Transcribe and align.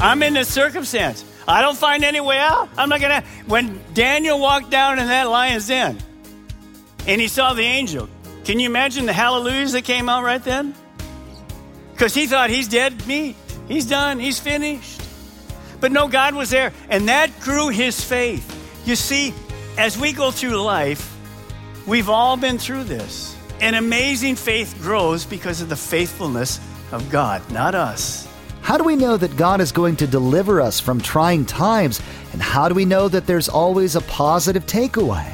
I'm 0.00 0.22
in 0.22 0.34
this 0.34 0.52
circumstance. 0.52 1.24
I 1.46 1.60
don't 1.62 1.76
find 1.76 2.04
any 2.04 2.20
way 2.20 2.38
out. 2.38 2.68
I'm 2.78 2.88
not 2.88 3.00
gonna. 3.00 3.22
When 3.46 3.80
Daniel 3.92 4.38
walked 4.40 4.70
down 4.70 4.98
in 4.98 5.06
that 5.08 5.24
lion's 5.24 5.68
den, 5.68 5.98
and 7.06 7.20
he 7.20 7.28
saw 7.28 7.54
the 7.54 7.62
angel, 7.62 8.08
can 8.44 8.58
you 8.58 8.66
imagine 8.66 9.04
the 9.06 9.12
hallelujahs 9.12 9.72
that 9.72 9.84
came 9.84 10.08
out 10.08 10.24
right 10.24 10.42
then? 10.42 10.74
Because 11.92 12.14
he 12.14 12.26
thought 12.26 12.48
he's 12.48 12.68
dead 12.68 13.06
meat. 13.06 13.36
He's 13.68 13.84
done. 13.84 14.18
He's 14.18 14.40
finished. 14.40 15.02
But 15.80 15.92
no, 15.92 16.08
God 16.08 16.34
was 16.34 16.50
there, 16.50 16.72
and 16.88 17.08
that 17.08 17.38
grew 17.40 17.68
his 17.68 18.02
faith. 18.02 18.46
You 18.86 18.96
see, 18.96 19.34
as 19.76 19.98
we 19.98 20.12
go 20.12 20.30
through 20.30 20.60
life, 20.62 21.14
we've 21.86 22.08
all 22.08 22.36
been 22.36 22.58
through 22.58 22.84
this. 22.84 23.36
And 23.60 23.76
amazing 23.76 24.36
faith 24.36 24.78
grows 24.80 25.26
because 25.26 25.60
of 25.60 25.68
the 25.68 25.76
faithfulness 25.76 26.58
of 26.92 27.10
God, 27.10 27.42
not 27.50 27.74
us. 27.74 28.29
How 28.62 28.76
do 28.76 28.84
we 28.84 28.96
know 28.96 29.16
that 29.16 29.36
God 29.36 29.60
is 29.60 29.72
going 29.72 29.96
to 29.96 30.06
deliver 30.06 30.60
us 30.60 30.78
from 30.78 31.00
trying 31.00 31.44
times? 31.44 32.00
And 32.32 32.42
how 32.42 32.68
do 32.68 32.74
we 32.74 32.84
know 32.84 33.08
that 33.08 33.26
there's 33.26 33.48
always 33.48 33.96
a 33.96 34.00
positive 34.02 34.66
takeaway? 34.66 35.32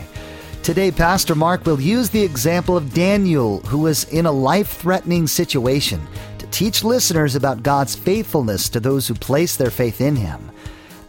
Today, 0.63 0.91
Pastor 0.91 1.35
Mark 1.35 1.65
will 1.67 1.81
use 1.81 2.11
the 2.11 2.23
example 2.23 2.77
of 2.77 2.95
Daniel, 2.95 3.61
who 3.61 3.79
was 3.79 4.05
in 4.05 4.27
a 4.27 4.33
life 4.33 4.79
threatening 4.79 5.27
situation, 5.27 6.01
to 6.39 6.47
teach 6.49 6.83
listeners 6.83 7.37
about 7.37 7.63
God's 7.63 7.95
faithfulness 7.95 8.69
to 8.71 8.81
those 8.81 9.07
who 9.07 9.15
place 9.15 9.57
their 9.57 9.71
faith 9.71 10.01
in 10.01 10.17
Him. 10.17 10.51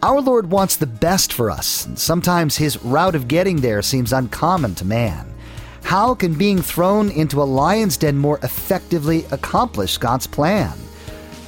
Our 0.02 0.20
Lord 0.20 0.50
wants 0.50 0.76
the 0.76 0.86
best 0.86 1.32
for 1.32 1.50
us, 1.50 1.86
and 1.86 1.98
sometimes 1.98 2.56
His 2.56 2.82
route 2.84 3.16
of 3.16 3.26
getting 3.26 3.56
there 3.56 3.82
seems 3.82 4.12
uncommon 4.12 4.76
to 4.76 4.84
man. 4.84 5.34
How 5.82 6.14
can 6.14 6.34
being 6.34 6.62
thrown 6.62 7.10
into 7.10 7.42
a 7.42 7.44
lion's 7.44 7.96
den 7.96 8.16
more 8.16 8.38
effectively 8.42 9.24
accomplish 9.32 9.98
God's 9.98 10.26
plan? 10.26 10.78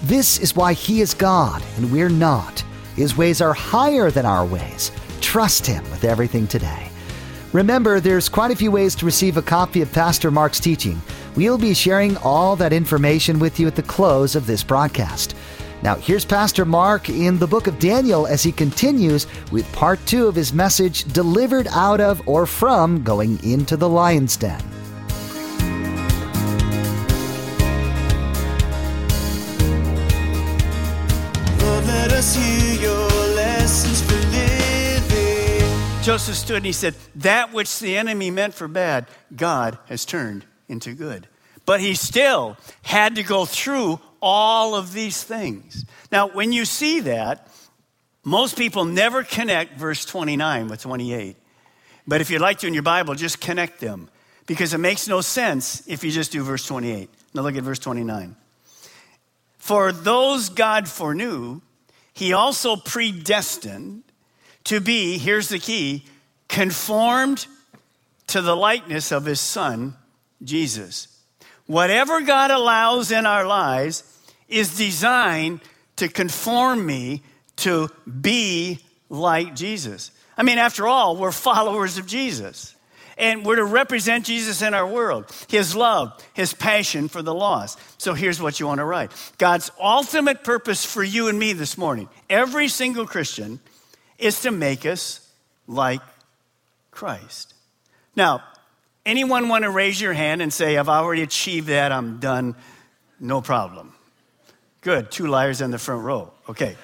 This 0.02 0.38
is 0.38 0.56
why 0.56 0.72
He 0.72 1.00
is 1.02 1.12
God 1.12 1.62
and 1.76 1.92
we're 1.92 2.08
not. 2.08 2.64
His 2.96 3.16
ways 3.16 3.40
are 3.40 3.52
higher 3.52 4.10
than 4.10 4.24
our 4.24 4.46
ways. 4.46 4.90
Trust 5.20 5.66
Him 5.66 5.84
with 5.90 6.04
everything 6.04 6.46
today. 6.46 6.90
Remember, 7.52 8.00
there's 8.00 8.28
quite 8.28 8.50
a 8.50 8.56
few 8.56 8.70
ways 8.70 8.94
to 8.94 9.06
receive 9.06 9.36
a 9.36 9.42
copy 9.42 9.82
of 9.82 9.92
Pastor 9.92 10.30
Mark's 10.30 10.60
teaching. 10.60 11.00
We'll 11.36 11.58
be 11.58 11.74
sharing 11.74 12.16
all 12.18 12.56
that 12.56 12.72
information 12.72 13.38
with 13.38 13.60
you 13.60 13.66
at 13.66 13.76
the 13.76 13.82
close 13.82 14.34
of 14.36 14.46
this 14.46 14.62
broadcast. 14.62 15.36
Now, 15.82 15.96
here's 15.96 16.24
Pastor 16.24 16.64
Mark 16.64 17.08
in 17.08 17.38
the 17.38 17.46
book 17.46 17.66
of 17.66 17.78
Daniel 17.78 18.26
as 18.26 18.42
he 18.42 18.52
continues 18.52 19.26
with 19.50 19.70
part 19.72 19.98
two 20.06 20.26
of 20.28 20.34
his 20.34 20.52
message, 20.52 21.04
Delivered 21.12 21.66
Out 21.68 22.00
of 22.00 22.26
or 22.28 22.46
From 22.46 23.02
Going 23.02 23.42
Into 23.44 23.76
the 23.76 23.88
Lion's 23.88 24.36
Den. 24.36 24.69
Joseph 36.10 36.34
stood 36.34 36.56
and 36.56 36.66
he 36.66 36.72
said, 36.72 36.96
That 37.14 37.52
which 37.52 37.78
the 37.78 37.96
enemy 37.96 38.32
meant 38.32 38.52
for 38.52 38.66
bad, 38.66 39.06
God 39.36 39.78
has 39.86 40.04
turned 40.04 40.44
into 40.68 40.92
good. 40.92 41.28
But 41.66 41.78
he 41.78 41.94
still 41.94 42.56
had 42.82 43.14
to 43.14 43.22
go 43.22 43.44
through 43.44 44.00
all 44.20 44.74
of 44.74 44.92
these 44.92 45.22
things. 45.22 45.84
Now, 46.10 46.26
when 46.26 46.50
you 46.50 46.64
see 46.64 46.98
that, 46.98 47.46
most 48.24 48.58
people 48.58 48.84
never 48.84 49.22
connect 49.22 49.78
verse 49.78 50.04
29 50.04 50.66
with 50.66 50.82
28. 50.82 51.36
But 52.08 52.20
if 52.20 52.28
you'd 52.28 52.40
like 52.40 52.58
to 52.58 52.66
in 52.66 52.74
your 52.74 52.82
Bible, 52.82 53.14
just 53.14 53.40
connect 53.40 53.78
them 53.78 54.10
because 54.46 54.74
it 54.74 54.78
makes 54.78 55.06
no 55.06 55.20
sense 55.20 55.86
if 55.86 56.02
you 56.02 56.10
just 56.10 56.32
do 56.32 56.42
verse 56.42 56.66
28. 56.66 57.08
Now 57.34 57.42
look 57.42 57.54
at 57.54 57.62
verse 57.62 57.78
29. 57.78 58.34
For 59.58 59.92
those 59.92 60.48
God 60.48 60.88
foreknew, 60.88 61.60
he 62.12 62.32
also 62.32 62.74
predestined 62.74 64.02
to 64.64 64.80
be, 64.80 65.18
here's 65.18 65.48
the 65.48 65.58
key, 65.58 66.04
conformed 66.48 67.46
to 68.28 68.40
the 68.40 68.56
likeness 68.56 69.12
of 69.12 69.24
his 69.24 69.40
son, 69.40 69.94
Jesus. 70.42 71.08
Whatever 71.66 72.20
God 72.20 72.50
allows 72.50 73.10
in 73.10 73.26
our 73.26 73.46
lives 73.46 74.02
is 74.48 74.76
designed 74.76 75.60
to 75.96 76.08
conform 76.08 76.84
me 76.84 77.22
to 77.56 77.88
be 78.20 78.78
like 79.08 79.54
Jesus. 79.54 80.10
I 80.36 80.42
mean, 80.42 80.58
after 80.58 80.86
all, 80.86 81.16
we're 81.16 81.32
followers 81.32 81.98
of 81.98 82.06
Jesus. 82.06 82.74
And 83.18 83.44
we're 83.44 83.56
to 83.56 83.64
represent 83.64 84.24
Jesus 84.24 84.62
in 84.62 84.72
our 84.72 84.86
world, 84.86 85.30
his 85.46 85.76
love, 85.76 86.18
his 86.32 86.54
passion 86.54 87.06
for 87.08 87.20
the 87.20 87.34
lost. 87.34 87.78
So 88.00 88.14
here's 88.14 88.40
what 88.40 88.58
you 88.58 88.66
want 88.66 88.78
to 88.78 88.84
write 88.86 89.12
God's 89.36 89.70
ultimate 89.78 90.42
purpose 90.42 90.86
for 90.86 91.04
you 91.04 91.28
and 91.28 91.38
me 91.38 91.52
this 91.52 91.76
morning, 91.76 92.08
every 92.30 92.68
single 92.68 93.06
Christian, 93.06 93.60
is 94.20 94.42
to 94.42 94.50
make 94.50 94.86
us 94.86 95.28
like 95.66 96.00
Christ. 96.90 97.54
Now, 98.16 98.42
anyone 99.06 99.48
want 99.48 99.64
to 99.64 99.70
raise 99.70 100.00
your 100.00 100.12
hand 100.12 100.42
and 100.42 100.52
say, 100.52 100.76
I've 100.76 100.88
already 100.88 101.22
achieved 101.22 101.68
that, 101.68 101.92
I'm 101.92 102.18
done, 102.18 102.54
no 103.18 103.40
problem? 103.40 103.94
Good, 104.82 105.10
two 105.10 105.26
liars 105.26 105.60
in 105.60 105.70
the 105.70 105.78
front 105.78 106.04
row. 106.04 106.32
Okay. 106.48 106.76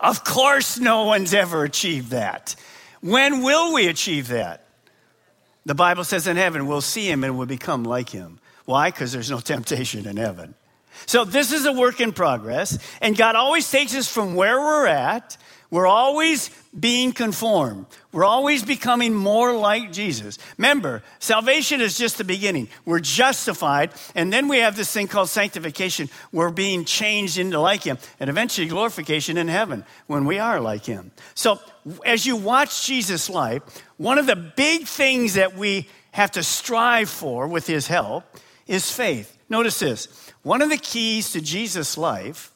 of 0.00 0.24
course, 0.24 0.78
no 0.78 1.04
one's 1.04 1.34
ever 1.34 1.64
achieved 1.64 2.10
that. 2.10 2.54
When 3.00 3.42
will 3.42 3.72
we 3.72 3.88
achieve 3.88 4.28
that? 4.28 4.64
The 5.64 5.74
Bible 5.74 6.04
says 6.04 6.26
in 6.26 6.36
heaven, 6.36 6.66
we'll 6.66 6.80
see 6.80 7.10
him 7.10 7.24
and 7.24 7.36
we'll 7.36 7.46
become 7.46 7.84
like 7.84 8.10
him. 8.10 8.38
Why? 8.64 8.90
Because 8.90 9.12
there's 9.12 9.30
no 9.30 9.40
temptation 9.54 10.06
in 10.06 10.16
heaven. 10.16 10.54
So 11.06 11.24
this 11.24 11.52
is 11.52 11.64
a 11.64 11.72
work 11.72 12.00
in 12.00 12.12
progress, 12.12 12.78
and 13.00 13.16
God 13.16 13.36
always 13.36 13.70
takes 13.70 13.94
us 13.94 14.08
from 14.08 14.34
where 14.34 14.58
we're 14.58 14.86
at. 14.86 15.36
We're 15.70 15.86
always 15.86 16.50
being 16.78 17.12
conformed. 17.12 17.86
We're 18.10 18.24
always 18.24 18.62
becoming 18.62 19.14
more 19.14 19.54
like 19.54 19.92
Jesus. 19.92 20.38
Remember, 20.56 21.02
salvation 21.18 21.82
is 21.82 21.98
just 21.98 22.16
the 22.16 22.24
beginning. 22.24 22.68
We're 22.86 23.00
justified, 23.00 23.92
and 24.14 24.32
then 24.32 24.48
we 24.48 24.58
have 24.58 24.76
this 24.76 24.90
thing 24.90 25.08
called 25.08 25.28
sanctification. 25.28 26.08
We're 26.32 26.50
being 26.50 26.86
changed 26.86 27.36
into 27.36 27.60
like 27.60 27.82
Him, 27.82 27.98
and 28.18 28.30
eventually 28.30 28.66
glorification 28.66 29.36
in 29.36 29.48
heaven 29.48 29.84
when 30.06 30.24
we 30.24 30.38
are 30.38 30.58
like 30.58 30.86
Him. 30.86 31.10
So, 31.34 31.60
as 32.04 32.24
you 32.24 32.36
watch 32.36 32.86
Jesus' 32.86 33.28
life, 33.28 33.62
one 33.98 34.16
of 34.16 34.26
the 34.26 34.36
big 34.36 34.86
things 34.86 35.34
that 35.34 35.54
we 35.54 35.86
have 36.12 36.30
to 36.32 36.42
strive 36.42 37.10
for 37.10 37.46
with 37.46 37.66
His 37.66 37.86
help 37.88 38.24
is 38.66 38.90
faith. 38.90 39.36
Notice 39.50 39.78
this 39.78 40.30
one 40.42 40.62
of 40.62 40.70
the 40.70 40.78
keys 40.78 41.32
to 41.32 41.42
Jesus' 41.42 41.98
life 41.98 42.52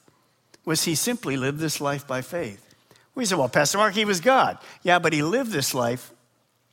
was 0.65 0.85
He 0.85 0.95
simply 0.95 1.37
lived 1.37 1.59
this 1.59 1.79
life 1.79 2.07
by 2.07 2.23
faith. 2.23 2.72
We 3.15 3.25
say, 3.25 3.35
well, 3.35 3.49
Pastor 3.49 3.79
Mark, 3.79 3.95
he 3.95 4.05
was 4.05 4.21
God. 4.21 4.59
Yeah, 4.83 4.99
but 4.99 5.13
he 5.13 5.23
lived 5.23 5.51
this 5.51 5.75
life 5.75 6.13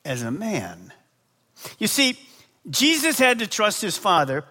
as 0.05 0.23
a 0.23 0.31
man. 0.31 0.93
You 1.77 1.87
see, 1.87 2.17
Jesus 2.69 3.19
had 3.19 3.39
to 3.39 3.47
trust 3.47 3.81
his 3.81 3.97
Father 3.97 4.45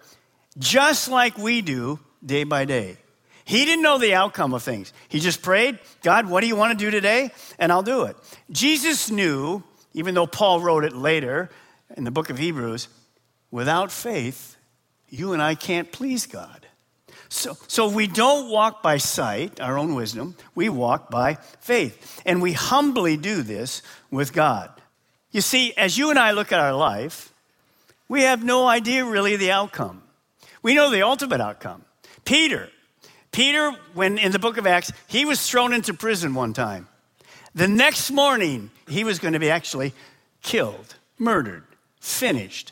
just 0.57 1.09
like 1.09 1.37
we 1.37 1.61
do 1.61 1.99
day 2.23 2.43
by 2.43 2.65
day. 2.65 2.97
He 3.45 3.65
didn't 3.65 3.81
know 3.81 3.97
the 3.97 4.13
outcome 4.13 4.53
of 4.53 4.61
things. 4.61 4.93
He 5.07 5.19
just 5.19 5.41
prayed, 5.41 5.79
God, 6.03 6.29
what 6.29 6.41
do 6.41 6.47
you 6.47 6.55
want 6.55 6.77
to 6.77 6.85
do 6.85 6.91
today? 6.91 7.31
And 7.57 7.71
I'll 7.71 7.81
do 7.81 8.03
it. 8.03 8.15
Jesus 8.51 9.09
knew, 9.09 9.63
even 9.93 10.13
though 10.13 10.27
Paul 10.27 10.61
wrote 10.61 10.83
it 10.83 10.93
later 10.93 11.49
in 11.97 12.03
the 12.03 12.11
book 12.11 12.29
of 12.29 12.37
Hebrews, 12.37 12.89
without 13.49 13.91
faith, 13.91 14.55
you 15.09 15.33
and 15.33 15.41
I 15.41 15.55
can't 15.55 15.91
please 15.91 16.27
God. 16.27 16.67
So, 17.29 17.55
so 17.67 17.87
we 17.87 18.07
don't 18.07 18.49
walk 18.49 18.81
by 18.81 18.97
sight, 18.97 19.61
our 19.61 19.77
own 19.77 19.93
wisdom, 19.93 20.35
we 20.55 20.67
walk 20.67 21.11
by 21.11 21.35
faith. 21.59 22.21
And 22.25 22.41
we 22.41 22.53
humbly 22.53 23.17
do 23.17 23.43
this 23.43 23.83
with 24.09 24.33
God. 24.33 24.71
You 25.31 25.41
see, 25.41 25.73
as 25.77 25.97
you 25.97 26.09
and 26.09 26.17
I 26.17 26.31
look 26.31 26.51
at 26.51 26.59
our 26.59 26.73
life, 26.73 27.31
we 28.07 28.23
have 28.23 28.43
no 28.43 28.67
idea 28.67 29.05
really 29.05 29.35
the 29.35 29.51
outcome. 29.51 30.01
We 30.63 30.73
know 30.73 30.89
the 30.89 31.03
ultimate 31.03 31.39
outcome. 31.39 31.85
Peter, 32.25 32.69
Peter, 33.31 33.71
when 33.93 34.17
in 34.17 34.31
the 34.31 34.39
book 34.39 34.57
of 34.57 34.65
Acts, 34.65 34.91
he 35.07 35.23
was 35.23 35.47
thrown 35.47 35.71
into 35.71 35.93
prison 35.93 36.33
one 36.33 36.53
time. 36.53 36.87
The 37.53 37.67
next 37.67 38.09
morning, 38.09 38.71
he 38.87 39.03
was 39.03 39.19
going 39.19 39.33
to 39.33 39.39
be 39.39 39.51
actually 39.51 39.93
killed, 40.41 40.95
murdered, 41.19 41.63
finished. 41.99 42.71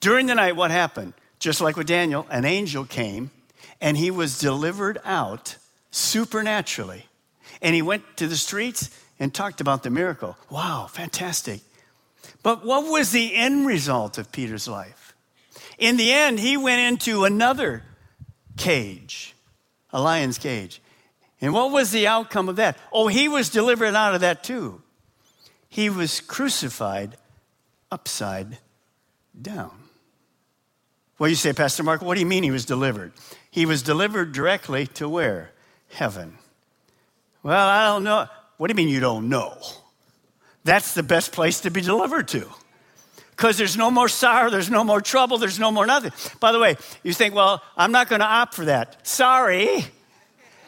During 0.00 0.26
the 0.26 0.34
night, 0.34 0.56
what 0.56 0.70
happened? 0.70 1.14
Just 1.38 1.62
like 1.62 1.76
with 1.76 1.86
Daniel, 1.86 2.26
an 2.30 2.44
angel 2.44 2.84
came 2.84 3.30
and 3.80 3.96
he 3.96 4.10
was 4.10 4.38
delivered 4.38 4.98
out 5.04 5.56
supernaturally. 5.90 7.06
And 7.62 7.74
he 7.74 7.82
went 7.82 8.16
to 8.16 8.26
the 8.26 8.36
streets 8.36 8.90
and 9.18 9.32
talked 9.32 9.60
about 9.60 9.82
the 9.82 9.90
miracle. 9.90 10.36
Wow, 10.50 10.88
fantastic. 10.90 11.60
But 12.42 12.64
what 12.64 12.90
was 12.90 13.10
the 13.10 13.34
end 13.34 13.66
result 13.66 14.18
of 14.18 14.32
Peter's 14.32 14.68
life? 14.68 15.14
In 15.78 15.96
the 15.96 16.12
end, 16.12 16.40
he 16.40 16.56
went 16.56 16.80
into 16.80 17.24
another 17.24 17.82
cage, 18.56 19.34
a 19.92 20.00
lion's 20.00 20.38
cage. 20.38 20.80
And 21.40 21.52
what 21.52 21.70
was 21.70 21.90
the 21.90 22.06
outcome 22.06 22.48
of 22.48 22.56
that? 22.56 22.78
Oh, 22.92 23.08
he 23.08 23.28
was 23.28 23.50
delivered 23.50 23.94
out 23.94 24.14
of 24.14 24.20
that 24.20 24.44
too. 24.44 24.82
He 25.68 25.90
was 25.90 26.20
crucified 26.20 27.16
upside 27.90 28.58
down. 29.40 29.83
Well, 31.18 31.30
you 31.30 31.36
say, 31.36 31.52
Pastor 31.52 31.82
Mark, 31.82 32.02
what 32.02 32.14
do 32.14 32.20
you 32.20 32.26
mean 32.26 32.42
he 32.42 32.50
was 32.50 32.64
delivered? 32.64 33.12
He 33.50 33.66
was 33.66 33.82
delivered 33.82 34.32
directly 34.32 34.86
to 34.88 35.08
where? 35.08 35.50
Heaven. 35.90 36.38
Well, 37.42 37.68
I 37.68 37.86
don't 37.86 38.04
know. 38.04 38.26
What 38.56 38.68
do 38.68 38.72
you 38.72 38.76
mean 38.76 38.92
you 38.92 39.00
don't 39.00 39.28
know? 39.28 39.56
That's 40.64 40.94
the 40.94 41.02
best 41.02 41.32
place 41.32 41.60
to 41.60 41.70
be 41.70 41.80
delivered 41.80 42.28
to. 42.28 42.48
Because 43.30 43.58
there's 43.58 43.76
no 43.76 43.90
more 43.90 44.08
sorrow, 44.08 44.48
there's 44.48 44.70
no 44.70 44.84
more 44.84 45.00
trouble, 45.00 45.38
there's 45.38 45.58
no 45.58 45.70
more 45.70 45.86
nothing. 45.86 46.12
By 46.40 46.52
the 46.52 46.58
way, 46.58 46.76
you 47.02 47.12
think, 47.12 47.34
well, 47.34 47.62
I'm 47.76 47.92
not 47.92 48.08
going 48.08 48.20
to 48.20 48.26
opt 48.26 48.54
for 48.54 48.64
that. 48.66 49.06
Sorry. 49.06 49.84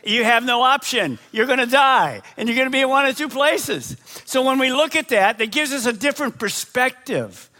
You 0.04 0.24
have 0.24 0.44
no 0.44 0.62
option. 0.62 1.18
You're 1.32 1.46
going 1.46 1.58
to 1.58 1.66
die, 1.66 2.22
and 2.36 2.48
you're 2.48 2.56
going 2.56 2.68
to 2.68 2.72
be 2.72 2.80
in 2.80 2.88
one 2.88 3.06
of 3.06 3.16
two 3.16 3.28
places. 3.28 3.96
So 4.24 4.42
when 4.42 4.58
we 4.58 4.72
look 4.72 4.94
at 4.94 5.08
that, 5.08 5.38
that 5.38 5.50
gives 5.50 5.72
us 5.72 5.86
a 5.86 5.92
different 5.92 6.38
perspective. 6.38 7.50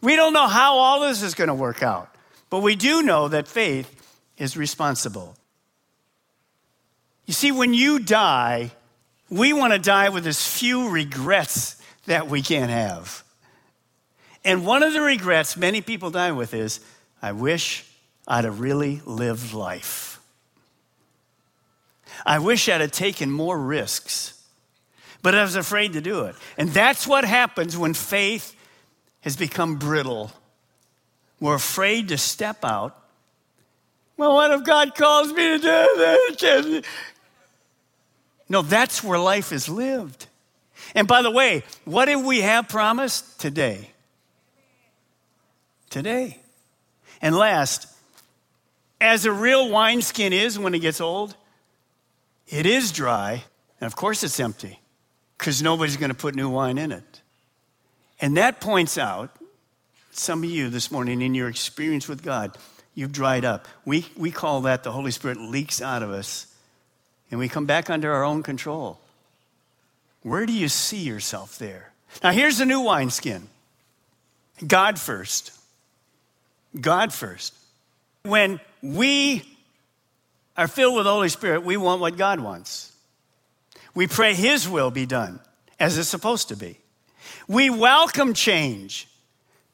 We 0.00 0.14
don't 0.14 0.32
know 0.32 0.46
how 0.46 0.76
all 0.76 1.00
this 1.00 1.22
is 1.22 1.34
going 1.34 1.48
to 1.48 1.54
work 1.54 1.82
out, 1.82 2.08
but 2.50 2.62
we 2.62 2.76
do 2.76 3.02
know 3.02 3.28
that 3.28 3.48
faith 3.48 3.94
is 4.36 4.56
responsible. 4.56 5.36
You 7.26 7.34
see, 7.34 7.52
when 7.52 7.74
you 7.74 7.98
die, 7.98 8.70
we 9.28 9.52
want 9.52 9.72
to 9.74 9.78
die 9.78 10.08
with 10.08 10.26
as 10.26 10.46
few 10.46 10.88
regrets 10.88 11.80
that 12.06 12.28
we 12.28 12.40
can 12.40 12.70
have. 12.70 13.22
And 14.44 14.64
one 14.64 14.82
of 14.82 14.92
the 14.92 15.02
regrets 15.02 15.56
many 15.56 15.82
people 15.82 16.10
die 16.10 16.32
with 16.32 16.54
is 16.54 16.80
I 17.20 17.32
wish 17.32 17.84
I'd 18.26 18.44
have 18.44 18.60
really 18.60 19.02
lived 19.04 19.52
life. 19.52 20.20
I 22.24 22.38
wish 22.38 22.68
I'd 22.68 22.80
have 22.80 22.92
taken 22.92 23.30
more 23.30 23.58
risks, 23.58 24.42
but 25.22 25.34
I 25.34 25.42
was 25.42 25.56
afraid 25.56 25.92
to 25.94 26.00
do 26.00 26.24
it. 26.24 26.34
And 26.56 26.70
that's 26.70 27.06
what 27.06 27.24
happens 27.24 27.76
when 27.76 27.94
faith 27.94 28.54
has 29.20 29.36
become 29.36 29.76
brittle. 29.76 30.32
We're 31.40 31.54
afraid 31.54 32.08
to 32.08 32.18
step 32.18 32.64
out. 32.64 32.96
Well, 34.16 34.34
what 34.34 34.50
if 34.50 34.64
God 34.64 34.94
calls 34.94 35.28
me 35.28 35.36
to 35.36 35.58
do 35.58 36.36
this? 36.40 36.84
No, 38.48 38.62
that's 38.62 39.04
where 39.04 39.18
life 39.18 39.52
is 39.52 39.68
lived. 39.68 40.26
And 40.94 41.06
by 41.06 41.22
the 41.22 41.30
way, 41.30 41.62
what 41.84 42.06
did 42.06 42.24
we 42.24 42.40
have 42.40 42.68
promised? 42.68 43.40
Today. 43.40 43.90
Today. 45.90 46.40
And 47.20 47.36
last, 47.36 47.86
as 49.00 49.24
a 49.24 49.32
real 49.32 49.70
wineskin 49.70 50.32
is 50.32 50.58
when 50.58 50.74
it 50.74 50.80
gets 50.80 51.00
old, 51.00 51.36
it 52.48 52.66
is 52.66 52.90
dry, 52.90 53.44
and 53.80 53.86
of 53.86 53.94
course 53.94 54.24
it's 54.24 54.40
empty, 54.40 54.80
because 55.36 55.62
nobody's 55.62 55.96
going 55.96 56.10
to 56.10 56.16
put 56.16 56.34
new 56.34 56.48
wine 56.48 56.78
in 56.78 56.90
it. 56.90 57.20
And 58.20 58.36
that 58.36 58.60
points 58.60 58.98
out 58.98 59.37
some 60.18 60.42
of 60.42 60.50
you 60.50 60.68
this 60.68 60.90
morning 60.90 61.22
in 61.22 61.34
your 61.34 61.48
experience 61.48 62.08
with 62.08 62.22
God, 62.22 62.56
you've 62.94 63.12
dried 63.12 63.44
up. 63.44 63.66
We, 63.84 64.06
we 64.16 64.30
call 64.30 64.62
that 64.62 64.82
the 64.82 64.92
Holy 64.92 65.10
Spirit 65.10 65.38
leaks 65.38 65.80
out 65.80 66.02
of 66.02 66.10
us 66.10 66.46
and 67.30 67.38
we 67.38 67.48
come 67.48 67.66
back 67.66 67.90
under 67.90 68.12
our 68.12 68.24
own 68.24 68.42
control. 68.42 69.00
Where 70.22 70.46
do 70.46 70.52
you 70.52 70.68
see 70.68 70.98
yourself 70.98 71.58
there? 71.58 71.92
Now, 72.22 72.32
here's 72.32 72.58
the 72.58 72.66
new 72.66 72.80
wineskin 72.80 73.48
God 74.66 74.98
first. 74.98 75.52
God 76.78 77.12
first. 77.12 77.54
When 78.24 78.60
we 78.82 79.42
are 80.56 80.68
filled 80.68 80.96
with 80.96 81.04
the 81.04 81.12
Holy 81.12 81.28
Spirit, 81.28 81.62
we 81.62 81.76
want 81.76 82.00
what 82.00 82.16
God 82.16 82.40
wants. 82.40 82.92
We 83.94 84.06
pray 84.06 84.34
His 84.34 84.68
will 84.68 84.90
be 84.90 85.06
done 85.06 85.40
as 85.78 85.96
it's 85.96 86.08
supposed 86.08 86.48
to 86.48 86.56
be. 86.56 86.78
We 87.46 87.70
welcome 87.70 88.34
change 88.34 89.08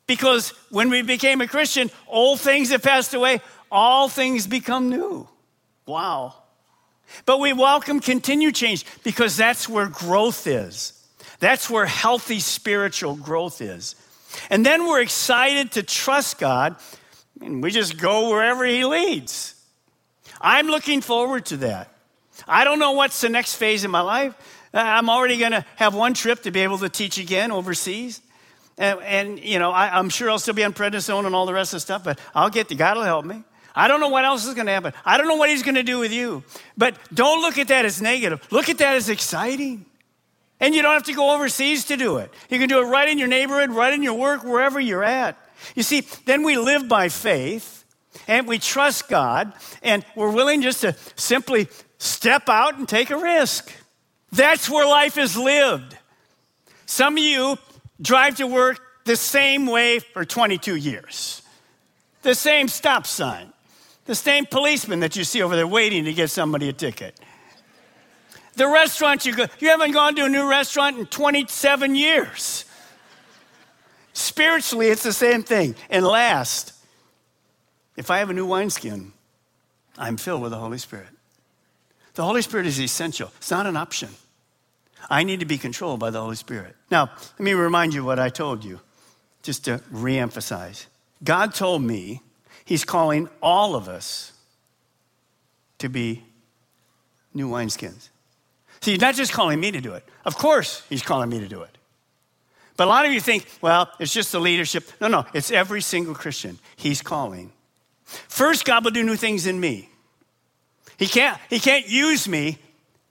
because 0.06 0.51
when 0.71 0.91
we 0.91 1.03
became 1.03 1.41
a 1.41 1.49
Christian, 1.49 1.91
old 2.06 2.41
things 2.41 2.71
have 2.71 2.83
passed 2.83 3.15
away, 3.15 3.41
all 3.71 4.09
things 4.09 4.47
become 4.47 4.89
new. 4.91 5.29
Wow. 5.87 6.35
But 7.27 7.41
we 7.41 7.53
welcome 7.53 8.01
continued 8.01 8.55
change 8.55 8.85
because 9.03 9.37
that's 9.37 9.69
where 9.69 9.87
growth 9.87 10.47
is. 10.47 10.93
That's 11.39 11.69
where 11.69 11.87
healthy 11.87 12.41
spiritual 12.41 13.17
growth 13.17 13.61
is. 13.61 13.97
And 14.51 14.65
then 14.65 14.87
we're 14.87 15.01
excited 15.01 15.73
to 15.73 15.83
trust 15.83 16.39
God 16.39 16.77
and 17.41 17.62
we 17.62 17.71
just 17.71 17.99
go 17.99 18.31
wherever 18.31 18.65
He 18.65 18.85
leads. 18.85 19.55
I'm 20.41 20.67
looking 20.67 21.01
forward 21.01 21.47
to 21.47 21.56
that. 21.59 21.91
I 22.47 22.65
don't 22.65 22.79
know 22.79 22.93
what's 22.93 23.21
the 23.21 23.29
next 23.29 23.56
phase 23.56 23.85
in 23.85 23.91
my 23.91 24.01
life. 24.01 24.35
Uh, 24.73 24.79
I'm 24.79 25.09
already 25.09 25.39
going 25.39 25.53
to 25.53 25.65
have 25.77 25.95
one 25.95 26.15
trip 26.15 26.43
to 26.43 26.51
be 26.51 26.61
able 26.61 26.79
to 26.79 26.89
teach 26.89 27.19
again 27.19 27.53
overseas. 27.53 28.21
And, 28.76 29.00
and 29.03 29.38
you 29.41 29.59
know, 29.59 29.71
I, 29.71 29.99
am 29.99 30.09
sure 30.09 30.31
I'll 30.31 30.38
still 30.38 30.55
be 30.55 30.65
on 30.65 30.73
prednisone 30.73 31.26
and 31.26 31.35
all 31.35 31.47
the 31.47 31.55
rest 31.55 31.73
of 31.73 31.76
the 31.76 31.81
stuff, 31.81 32.05
but 32.05 32.19
I'll 32.35 32.50
get 32.50 32.69
the 32.69 32.75
God 32.75 32.97
will 32.97 33.05
help 33.05 33.25
me. 33.25 33.44
I 33.75 33.88
don't 33.88 34.00
know 34.00 34.09
what 34.09 34.25
else 34.25 34.47
is 34.47 34.55
going 34.55 34.67
to 34.67 34.73
happen. 34.73 34.93
I 35.05 35.17
don't 35.17 35.26
know 35.26 35.37
what 35.37 35.50
he's 35.50 35.62
going 35.62 35.75
to 35.75 35.82
do 35.82 35.99
with 35.99 36.12
you. 36.12 36.44
But 36.76 36.97
don't 37.12 37.41
look 37.43 37.59
at 37.59 37.69
that 37.69 37.85
as 37.85 38.00
negative. 38.00 38.41
Look 38.53 38.69
at 38.69 38.79
that 38.79 38.94
as 38.94 39.09
exciting. 39.09 39.85
And 40.61 40.75
you 40.75 40.82
don't 40.82 40.94
have 40.94 41.05
to 41.05 41.12
go 41.12 41.35
overseas 41.35 41.85
to 41.87 41.97
do 41.97 42.19
it. 42.19 42.32
You 42.49 42.59
can 42.59 42.69
do 42.69 42.81
it 42.81 42.87
right 42.87 43.09
in 43.09 43.19
your 43.19 43.26
neighborhood, 43.26 43.71
right 43.71 43.93
in 43.93 44.03
your 44.03 44.15
work, 44.15 44.44
wherever 44.44 44.79
you're 44.79 45.03
at. 45.03 45.37
You 45.75 45.82
see, 45.82 46.03
then 46.25 46.44
we 46.44 46.56
live 46.56 46.88
by 46.88 47.09
faith 47.09 47.85
and 48.29 48.47
we 48.47 48.59
trust 48.59 49.09
God 49.09 49.53
and 49.82 50.05
we're 50.15 50.31
willing 50.31 50.62
just 50.62 50.82
to 50.82 50.94
simply 51.17 51.69
step 51.99 52.49
out 52.49 52.79
and 52.79 52.88
take 52.88 53.11
a 53.11 53.17
risk. 53.17 53.73
That's 54.31 54.70
where 54.70 54.87
life 54.87 55.19
is 55.19 55.37
lived. 55.37 55.96
Some 56.87 57.15
of 57.15 57.22
you 57.22 57.58
drive 58.01 58.36
to 58.36 58.46
work 58.46 58.81
the 59.05 59.17
same 59.17 59.67
way 59.67 59.98
for 59.98 60.24
22 60.24 60.77
years, 60.77 61.43
the 62.22 62.34
same 62.34 62.69
stop 62.69 63.06
sign, 63.06 63.53
the 64.06 64.15
same 64.15 64.46
policeman 64.46 65.01
that 65.01 65.17
you 65.17 65.24
see 65.24 65.43
over 65.43 65.56
there 65.56 65.67
waiting 65.67 66.05
to 66.05 66.13
get 66.13 66.31
somebody 66.31 66.69
a 66.69 66.72
ticket. 66.72 67.19
The 68.55 68.69
restaurant 68.69 69.27
you 69.27 69.34
go, 69.34 69.46
you 69.58 69.69
haven't 69.69 69.93
gone 69.93 70.15
to 70.17 70.24
a 70.24 70.29
new 70.29 70.48
restaurant 70.48 70.98
in 70.98 71.06
27 71.06 71.94
years. 71.94 72.65
Spiritually, 74.13 74.89
it's 74.89 75.03
the 75.03 75.13
same 75.13 75.43
thing. 75.43 75.74
And 75.91 76.06
last, 76.06 76.72
if 77.96 78.10
I 78.10 78.19
have 78.19 78.31
a 78.31 78.32
new 78.32 78.46
wineskin, 78.46 79.13
I'm 79.98 80.17
filled 80.17 80.43
with 80.43 80.53
the 80.53 80.58
Holy 80.58 80.79
Spirit. 80.79 81.08
The 82.15 82.24
Holy 82.24 82.43
Spirit 82.43 82.67
is 82.67 82.81
essential, 82.81 83.32
it's 83.39 83.51
not 83.51 83.67
an 83.67 83.77
option. 83.77 84.10
I 85.11 85.25
need 85.25 85.41
to 85.41 85.46
be 85.46 85.58
controlled 85.58 86.01
by 86.01 86.11
the 86.11 86.20
Holy 86.20 86.37
Spirit. 86.37 86.77
Now, 86.91 87.11
let 87.39 87.41
me 87.41 87.53
remind 87.53 87.94
you 87.94 88.05
what 88.05 88.19
I 88.19 88.29
told 88.29 88.65
you, 88.65 88.81
just 89.43 89.65
to 89.67 89.79
reemphasize. 89.93 90.87
God 91.23 91.55
told 91.55 91.82
me 91.82 92.20
He's 92.65 92.84
calling 92.84 93.29
all 93.43 93.75
of 93.75 93.89
us 93.89 94.32
to 95.79 95.89
be 95.89 96.25
new 97.34 97.49
wineskins. 97.49 98.08
See, 98.81 98.93
he's 98.93 99.01
not 99.01 99.15
just 99.15 99.32
calling 99.32 99.61
me 99.61 99.70
to 99.70 99.81
do 99.81 99.94
it. 99.94 100.05
Of 100.25 100.37
course, 100.37 100.82
he's 100.89 101.03
calling 101.03 101.29
me 101.29 101.41
to 101.41 101.49
do 101.49 101.63
it. 101.63 101.77
But 102.77 102.87
a 102.87 102.91
lot 102.91 103.06
of 103.06 103.13
you 103.13 103.20
think, 103.20 103.46
well, 103.61 103.91
it's 104.01 104.13
just 104.13 104.32
the 104.32 104.41
leadership. 104.41 104.91
No, 105.01 105.08
no, 105.08 105.25
it's 105.32 105.51
every 105.51 105.81
single 105.81 106.15
Christian 106.15 106.58
he's 106.77 107.03
calling. 107.03 107.53
First, 108.05 108.65
God 108.65 108.84
will 108.84 108.91
do 108.91 109.03
new 109.03 109.17
things 109.17 109.46
in 109.46 109.61
me. 109.61 109.89
He 110.96 111.06
can't, 111.06 111.39
he 111.51 111.58
can't 111.58 111.89
use 111.89 112.29
me 112.29 112.58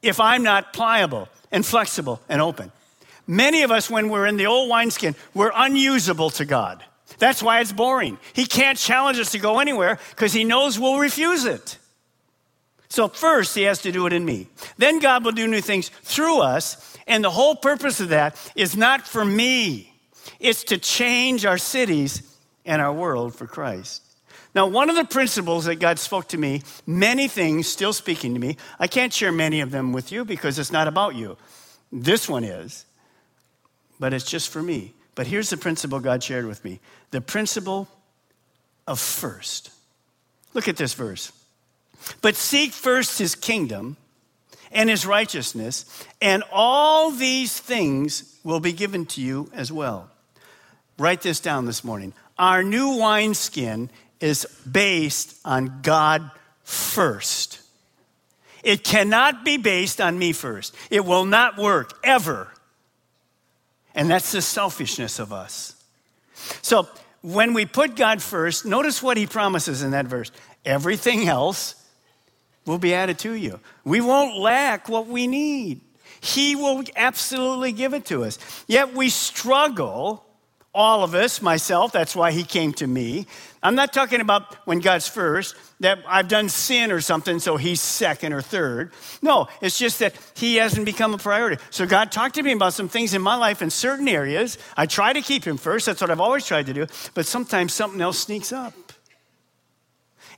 if 0.02 0.20
I'm 0.20 0.44
not 0.44 0.74
pliable 0.74 1.30
and 1.54 1.66
flexible 1.66 2.20
and 2.28 2.42
open. 2.42 2.74
Many 3.26 3.62
of 3.62 3.72
us, 3.72 3.90
when 3.90 4.10
we're 4.10 4.26
in 4.26 4.36
the 4.36 4.48
old 4.48 4.70
wineskin, 4.70 5.16
we're 5.34 5.54
unusable 5.56 6.30
to 6.32 6.44
God. 6.44 6.84
That's 7.20 7.42
why 7.42 7.62
it's 7.62 7.72
boring. 7.72 8.18
He 8.34 8.46
can't 8.46 8.78
challenge 8.78 9.20
us 9.20 9.32
to 9.32 9.40
go 9.40 9.60
anywhere 9.60 10.00
because 10.10 10.34
he 10.34 10.44
knows 10.44 10.78
we'll 10.78 11.00
refuse 11.00 11.46
it. 11.46 11.78
So, 12.90 13.08
first, 13.08 13.56
he 13.56 13.64
has 13.64 13.82
to 13.84 13.92
do 13.92 14.06
it 14.08 14.14
in 14.14 14.26
me. 14.26 14.50
Then, 14.78 15.00
God 15.00 15.24
will 15.24 15.32
do 15.32 15.48
new 15.48 15.62
things 15.62 15.90
through 16.04 16.42
us. 16.42 16.98
And 17.08 17.24
the 17.24 17.32
whole 17.32 17.56
purpose 17.56 18.00
of 18.00 18.10
that 18.10 18.36
is 18.56 18.76
not 18.76 19.08
for 19.08 19.24
me, 19.24 19.94
it's 20.40 20.64
to 20.66 20.78
change 20.78 21.46
our 21.46 21.58
cities 21.58 22.38
and 22.66 22.82
our 22.82 22.94
world 22.94 23.36
for 23.36 23.48
Christ. 23.48 24.02
Now, 24.56 24.68
one 24.68 24.90
of 24.90 24.96
the 24.96 25.06
principles 25.06 25.66
that 25.66 25.76
God 25.76 25.98
spoke 25.98 26.28
to 26.30 26.38
me, 26.38 26.62
many 26.86 27.28
things 27.28 27.68
still 27.68 27.94
speaking 27.94 28.34
to 28.36 28.40
me, 28.40 28.58
I 28.80 28.88
can't 28.88 29.12
share 29.12 29.32
many 29.32 29.62
of 29.62 29.72
them 29.72 29.94
with 29.94 30.12
you 30.12 30.26
because 30.26 30.60
it's 30.60 30.72
not 30.72 30.88
about 30.88 31.16
you. 31.16 31.38
This 31.92 32.30
one 32.30 32.44
is, 32.44 32.86
but 34.00 34.14
it's 34.14 34.26
just 34.26 34.50
for 34.50 34.62
me. 34.62 34.94
But 35.16 35.28
here's 35.28 35.50
the 35.50 35.58
principle 35.58 36.00
God 36.00 36.24
shared 36.24 36.46
with 36.46 36.64
me 36.64 36.80
the 37.12 37.22
principle 37.22 37.88
of 38.88 39.00
first. 39.00 39.72
Look 40.54 40.68
at 40.68 40.78
this 40.78 40.94
verse. 40.94 41.32
But 42.22 42.36
seek 42.36 42.72
first 42.72 43.18
his 43.18 43.34
kingdom 43.36 43.98
and 44.72 44.90
his 44.90 45.06
righteousness, 45.06 45.86
and 46.22 46.44
all 46.52 47.12
these 47.12 47.58
things 47.60 48.38
will 48.44 48.60
be 48.60 48.74
given 48.74 49.06
to 49.06 49.22
you 49.22 49.50
as 49.54 49.72
well. 49.72 50.10
Write 50.98 51.22
this 51.22 51.40
down 51.40 51.66
this 51.66 51.84
morning. 51.84 52.14
Our 52.38 52.64
new 52.64 52.98
wineskin 52.98 53.90
is 54.24 54.46
based 54.72 55.38
on 55.44 55.82
God 55.82 56.32
first. 56.64 57.60
It 58.64 58.86
cannot 58.86 59.44
be 59.44 59.58
based 59.58 60.00
on 60.00 60.18
me 60.18 60.32
first. 60.32 60.74
It 60.90 61.04
will 61.04 61.26
not 61.26 61.58
work 61.58 62.00
ever. 62.06 62.48
And 63.94 64.10
that's 64.10 64.32
the 64.32 64.42
selfishness 64.42 65.20
of 65.20 65.34
us. 65.34 65.76
So 66.62 66.88
when 67.22 67.54
we 67.54 67.66
put 67.66 67.98
God 67.98 68.22
first, 68.22 68.66
notice 68.66 69.04
what 69.04 69.18
he 69.18 69.28
promises 69.28 69.84
in 69.84 69.92
that 69.92 70.06
verse 70.06 70.32
everything 70.64 71.28
else 71.28 71.76
will 72.66 72.78
be 72.78 72.94
added 72.94 73.20
to 73.20 73.34
you. 73.34 73.60
We 73.84 74.00
won't 74.00 74.38
lack 74.38 74.88
what 74.88 75.08
we 75.08 75.28
need. 75.28 75.82
He 76.22 76.56
will 76.56 76.86
absolutely 76.96 77.74
give 77.74 77.94
it 77.94 78.06
to 78.06 78.24
us. 78.24 78.40
Yet 78.68 78.94
we 78.94 79.10
struggle 79.10 80.26
all 80.76 81.04
of 81.04 81.14
us, 81.14 81.42
myself, 81.42 81.92
that's 81.92 82.16
why 82.16 82.32
he 82.32 82.44
came 82.44 82.74
to 82.74 82.88
me. 82.88 83.28
I'm 83.62 83.76
not 83.76 83.94
talking 83.94 84.22
about 84.22 84.56
when 84.66 84.80
God's 84.80 85.08
first, 85.08 85.56
that 85.82 86.00
I've 86.08 86.28
done 86.28 86.50
sin 86.50 86.92
or 86.92 87.00
something, 87.00 87.40
so 87.40 87.58
he's 87.58 87.80
second 87.80 88.34
or 88.34 88.42
third. 88.42 88.92
No, 89.22 89.48
it's 89.62 89.78
just 89.78 90.00
that 90.00 90.16
he 90.36 90.56
hasn't 90.56 90.86
become 90.86 91.14
a 91.14 91.20
priority. 91.20 91.62
So 91.70 91.86
God 91.86 92.12
talked 92.12 92.36
to 92.36 92.44
me 92.44 92.54
about 92.54 92.74
some 92.74 92.90
things 92.90 93.14
in 93.14 93.22
my 93.22 93.36
life 93.36 93.62
in 93.62 93.70
certain 93.70 94.08
areas. 94.08 94.58
I 94.76 94.88
try 94.88 95.14
to 95.14 95.22
keep 95.22 95.46
him 95.46 95.58
first, 95.58 95.86
that's 95.86 96.02
what 96.02 96.10
I've 96.10 96.20
always 96.20 96.46
tried 96.46 96.66
to 96.66 96.74
do, 96.74 96.88
but 97.14 97.28
sometimes 97.28 97.74
something 97.74 98.02
else 98.02 98.18
sneaks 98.20 98.52
up. 98.52 98.74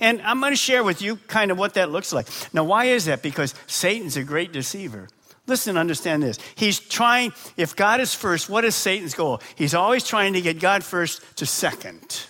And 0.01 0.22
I'm 0.24 0.42
going 0.42 0.51
to 0.51 0.58
share 0.58 0.84
with 0.84 1.01
you 1.01 1.15
kind 1.27 1.51
of 1.51 1.58
what 1.58 1.75
that 1.75 1.89
looks 1.89 2.12
like. 2.12 2.27
Now, 2.54 2.65
why 2.65 2.86
is 2.86 3.06
that? 3.06 3.22
Because 3.22 3.56
Satan's 3.68 4.18
a 4.18 4.24
great 4.24 4.51
deceiver. 4.51 5.08
Listen, 5.48 5.78
understand 5.78 6.24
this. 6.24 6.40
He's 6.56 6.80
trying, 6.80 7.34
if 7.56 7.75
God 7.75 8.00
is 8.00 8.16
first, 8.16 8.50
what 8.50 8.66
is 8.66 8.75
Satan's 8.75 9.14
goal? 9.14 9.42
He's 9.56 9.75
always 9.75 10.04
trying 10.04 10.34
to 10.34 10.42
get 10.42 10.60
God 10.60 10.84
first 10.84 11.22
to 11.38 11.46
second. 11.46 12.25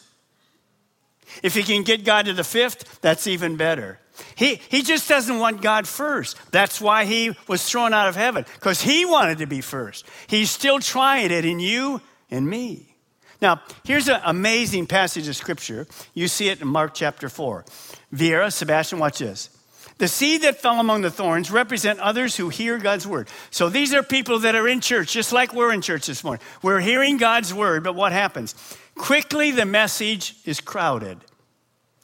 If 1.42 1.54
he 1.54 1.64
can 1.64 1.84
get 1.84 2.04
God 2.04 2.26
to 2.26 2.34
the 2.34 2.44
fifth, 2.44 3.02
that's 3.02 3.28
even 3.28 3.56
better. 3.56 4.00
He, 4.36 4.62
he 4.70 4.82
just 4.82 5.08
doesn't 5.08 5.40
want 5.40 5.62
God 5.62 5.88
first. 5.88 6.38
That's 6.52 6.80
why 6.80 7.06
he 7.06 7.36
was 7.48 7.68
thrown 7.68 7.94
out 7.94 8.08
of 8.08 8.16
heaven, 8.16 8.46
because 8.56 8.82
he 8.82 9.06
wanted 9.06 9.40
to 9.40 9.46
be 9.46 9.62
first. 9.62 10.06
He's 10.28 10.50
still 10.50 10.80
trying 10.80 11.32
it 11.32 11.46
in 11.46 11.60
you 11.60 12.02
and 12.32 12.48
me. 12.50 12.96
Now, 13.42 13.62
here's 13.84 14.08
an 14.08 14.22
amazing 14.24 14.88
passage 14.88 15.28
of 15.28 15.36
scripture. 15.36 15.88
You 16.14 16.28
see 16.28 16.50
it 16.50 16.62
in 16.62 16.68
Mark 16.68 16.94
chapter 16.94 17.30
4. 17.30 17.66
Vera, 18.12 18.50
Sebastian, 18.50 19.00
watch 19.00 19.20
this. 19.20 19.55
The 19.98 20.08
seed 20.10 20.42
that 20.42 20.60
fell 20.60 20.80
among 20.80 21.02
the 21.02 21.12
thorns 21.12 21.50
represent 21.50 22.00
others 22.00 22.36
who 22.36 22.50
hear 22.50 22.78
God's 22.78 23.08
word. 23.08 23.30
So 23.50 23.70
these 23.70 23.94
are 23.94 24.04
people 24.04 24.40
that 24.40 24.54
are 24.54 24.68
in 24.68 24.82
church, 24.82 25.14
just 25.14 25.32
like 25.32 25.54
we're 25.54 25.72
in 25.72 25.82
church 25.82 26.08
this 26.08 26.24
morning. 26.24 26.46
We're 26.62 26.82
hearing 26.82 27.18
God's 27.18 27.54
word, 27.54 27.84
but 27.84 27.96
what 27.96 28.12
happens? 28.12 28.56
Quickly, 28.96 29.52
the 29.52 29.66
message 29.66 30.36
is 30.44 30.60
crowded. 30.60 31.20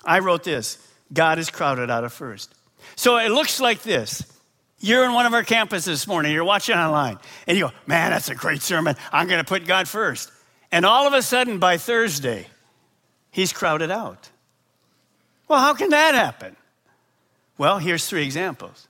I 0.06 0.20
wrote 0.20 0.44
this 0.44 0.78
God 1.12 1.38
is 1.38 1.50
crowded 1.50 1.90
out 1.90 2.06
of 2.06 2.14
first. 2.14 2.54
So 2.96 3.18
it 3.18 3.30
looks 3.30 3.60
like 3.60 3.82
this. 3.84 4.24
You're 4.80 5.06
in 5.06 5.14
one 5.14 5.26
of 5.26 5.34
our 5.34 5.44
campuses 5.44 5.86
this 5.86 6.08
morning, 6.08 6.32
you're 6.32 6.44
watching 6.44 6.76
online, 6.76 7.20
and 7.46 7.58
you 7.58 7.66
go, 7.66 7.72
Man, 7.86 8.12
that's 8.12 8.30
a 8.30 8.36
great 8.36 8.62
sermon. 8.62 8.96
I'm 9.12 9.28
going 9.28 9.40
to 9.40 9.48
put 9.48 9.66
God 9.66 9.88
first. 9.88 10.32
And 10.72 10.86
all 10.86 11.06
of 11.06 11.14
a 11.14 11.22
sudden, 11.22 11.60
by 11.60 11.78
Thursday, 11.78 12.48
he's 13.32 13.52
crowded 13.52 13.92
out. 13.92 14.30
Well, 15.50 15.60
how 15.60 15.74
can 15.74 15.90
that 15.90 16.16
happen? 16.16 16.56
Well, 17.62 17.78
here's 17.78 18.08
three 18.08 18.24
examples. 18.24 18.88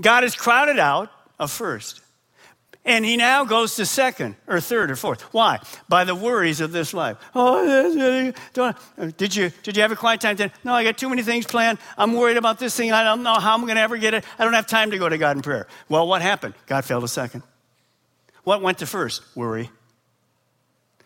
God 0.00 0.24
is 0.24 0.34
crowded 0.34 0.76
out 0.76 1.08
of 1.38 1.52
first. 1.52 2.00
And 2.84 3.04
he 3.04 3.16
now 3.16 3.44
goes 3.44 3.76
to 3.76 3.86
second 3.86 4.34
or 4.48 4.58
third 4.58 4.90
or 4.90 4.96
fourth. 4.96 5.20
Why? 5.32 5.60
By 5.88 6.02
the 6.02 6.16
worries 6.16 6.60
of 6.60 6.72
this 6.72 6.92
life. 6.92 7.16
Oh, 7.32 8.34
uh, 8.58 8.72
did 9.16 9.36
you, 9.36 9.52
did 9.62 9.76
you 9.76 9.82
have 9.82 9.92
a 9.92 9.96
quiet 9.96 10.20
time? 10.20 10.34
Then? 10.34 10.50
No, 10.64 10.72
I 10.74 10.82
got 10.82 10.98
too 10.98 11.08
many 11.08 11.22
things 11.22 11.46
planned. 11.46 11.78
I'm 11.96 12.14
worried 12.14 12.36
about 12.36 12.58
this 12.58 12.76
thing. 12.76 12.90
I 12.90 13.04
don't 13.04 13.22
know 13.22 13.34
how 13.34 13.54
I'm 13.54 13.60
going 13.60 13.76
to 13.76 13.82
ever 13.82 13.96
get 13.96 14.14
it. 14.14 14.24
I 14.36 14.42
don't 14.42 14.54
have 14.54 14.66
time 14.66 14.90
to 14.90 14.98
go 14.98 15.08
to 15.08 15.16
God 15.16 15.36
in 15.36 15.42
prayer. 15.42 15.68
Well, 15.88 16.08
what 16.08 16.22
happened? 16.22 16.54
God 16.66 16.84
fell 16.84 17.02
to 17.02 17.06
second. 17.06 17.44
What 18.42 18.62
went 18.62 18.78
to 18.78 18.86
first? 18.86 19.22
Worry. 19.36 19.70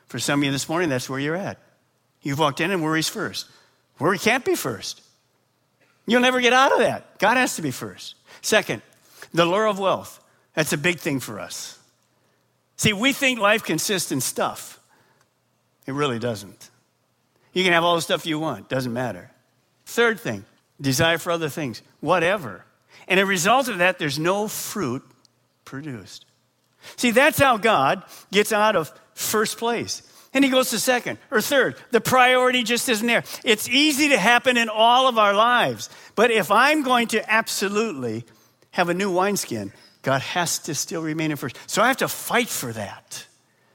For 0.06 0.18
some 0.18 0.40
of 0.40 0.44
you 0.46 0.50
this 0.50 0.66
morning, 0.66 0.88
that's 0.88 1.10
where 1.10 1.20
you're 1.20 1.36
at. 1.36 1.58
You've 2.22 2.38
walked 2.38 2.62
in 2.62 2.70
and 2.70 2.82
worry's 2.82 3.10
first. 3.10 3.50
Worry 3.98 4.16
can't 4.18 4.46
be 4.46 4.54
first. 4.54 5.02
You'll 6.06 6.20
never 6.20 6.40
get 6.40 6.52
out 6.52 6.72
of 6.72 6.78
that. 6.78 7.18
God 7.18 7.36
has 7.36 7.56
to 7.56 7.62
be 7.62 7.70
first. 7.70 8.14
Second, 8.40 8.82
the 9.34 9.44
lure 9.44 9.66
of 9.66 9.78
wealth. 9.78 10.22
That's 10.54 10.72
a 10.72 10.78
big 10.78 11.00
thing 11.00 11.20
for 11.20 11.40
us. 11.40 11.78
See, 12.76 12.92
we 12.92 13.12
think 13.12 13.40
life 13.40 13.64
consists 13.64 14.12
in 14.12 14.20
stuff. 14.20 14.80
It 15.86 15.92
really 15.92 16.18
doesn't. 16.18 16.70
You 17.52 17.64
can 17.64 17.72
have 17.72 17.84
all 17.84 17.96
the 17.96 18.02
stuff 18.02 18.26
you 18.26 18.38
want, 18.38 18.68
doesn't 18.68 18.92
matter. 18.92 19.30
Third 19.86 20.20
thing, 20.20 20.44
desire 20.80 21.18
for 21.18 21.30
other 21.30 21.48
things, 21.48 21.80
whatever. 22.00 22.64
And 23.08 23.18
a 23.18 23.26
result 23.26 23.68
of 23.68 23.78
that, 23.78 23.98
there's 23.98 24.18
no 24.18 24.48
fruit 24.48 25.02
produced. 25.64 26.26
See, 26.96 27.10
that's 27.10 27.38
how 27.38 27.56
God 27.56 28.02
gets 28.30 28.52
out 28.52 28.76
of 28.76 28.92
first 29.14 29.58
place. 29.58 30.02
And 30.36 30.44
he 30.44 30.50
goes 30.50 30.68
to 30.68 30.78
second 30.78 31.16
or 31.30 31.40
third. 31.40 31.76
The 31.92 32.00
priority 32.02 32.62
just 32.62 32.90
isn't 32.90 33.06
there. 33.06 33.24
It's 33.42 33.70
easy 33.70 34.10
to 34.10 34.18
happen 34.18 34.58
in 34.58 34.68
all 34.68 35.08
of 35.08 35.16
our 35.16 35.32
lives. 35.32 35.88
But 36.14 36.30
if 36.30 36.50
I'm 36.50 36.82
going 36.82 37.08
to 37.08 37.32
absolutely 37.32 38.26
have 38.72 38.90
a 38.90 38.94
new 38.94 39.10
wineskin, 39.10 39.72
God 40.02 40.20
has 40.20 40.58
to 40.58 40.74
still 40.74 41.00
remain 41.00 41.30
in 41.30 41.38
first. 41.38 41.56
So 41.66 41.80
I 41.80 41.88
have 41.88 41.96
to 41.96 42.08
fight 42.08 42.48
for 42.48 42.70
that. 42.74 43.26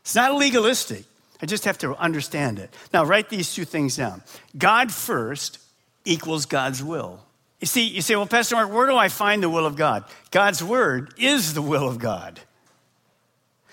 It's 0.02 0.14
not 0.14 0.36
legalistic. 0.36 1.06
I 1.42 1.48
just 1.48 1.66
have 1.66 1.80
to 1.80 1.96
understand 1.96 2.60
it. 2.60 2.72
Now, 2.94 3.06
write 3.06 3.30
these 3.30 3.56
two 3.56 3.66
things 3.66 3.98
down 3.98 4.22
God 4.56 4.92
first 4.92 5.58
equals 6.06 6.46
God's 6.46 6.84
will. 6.84 7.22
You 7.60 7.66
see, 7.66 7.88
you 7.88 8.04
say, 8.04 8.16
well, 8.16 8.28
Pastor 8.28 8.54
Mark, 8.54 8.72
where 8.72 8.86
do 8.86 8.96
I 8.96 9.08
find 9.08 9.42
the 9.42 9.50
will 9.50 9.66
of 9.66 9.76
God? 9.76 10.06
God's 10.30 10.64
word 10.64 11.16
is 11.18 11.56
the 11.56 11.62
will 11.64 11.88
of 11.88 11.98
God. 11.98 12.40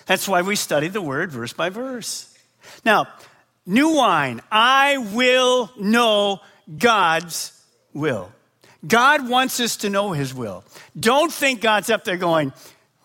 That's 0.07 0.27
why 0.27 0.41
we 0.41 0.55
study 0.55 0.87
the 0.87 1.03
word 1.03 1.31
verse 1.31 1.53
by 1.53 1.69
verse. 1.69 2.28
Now, 2.85 3.07
new 3.65 3.95
wine, 3.95 4.41
I 4.51 4.97
will 4.97 5.71
know 5.77 6.41
God's 6.77 7.53
will. 7.93 8.31
God 8.87 9.27
wants 9.27 9.59
us 9.59 9.77
to 9.77 9.89
know 9.89 10.11
his 10.11 10.33
will. 10.33 10.63
Don't 10.97 11.31
think 11.31 11.61
God's 11.61 11.89
up 11.89 12.03
there 12.03 12.17
going, 12.17 12.53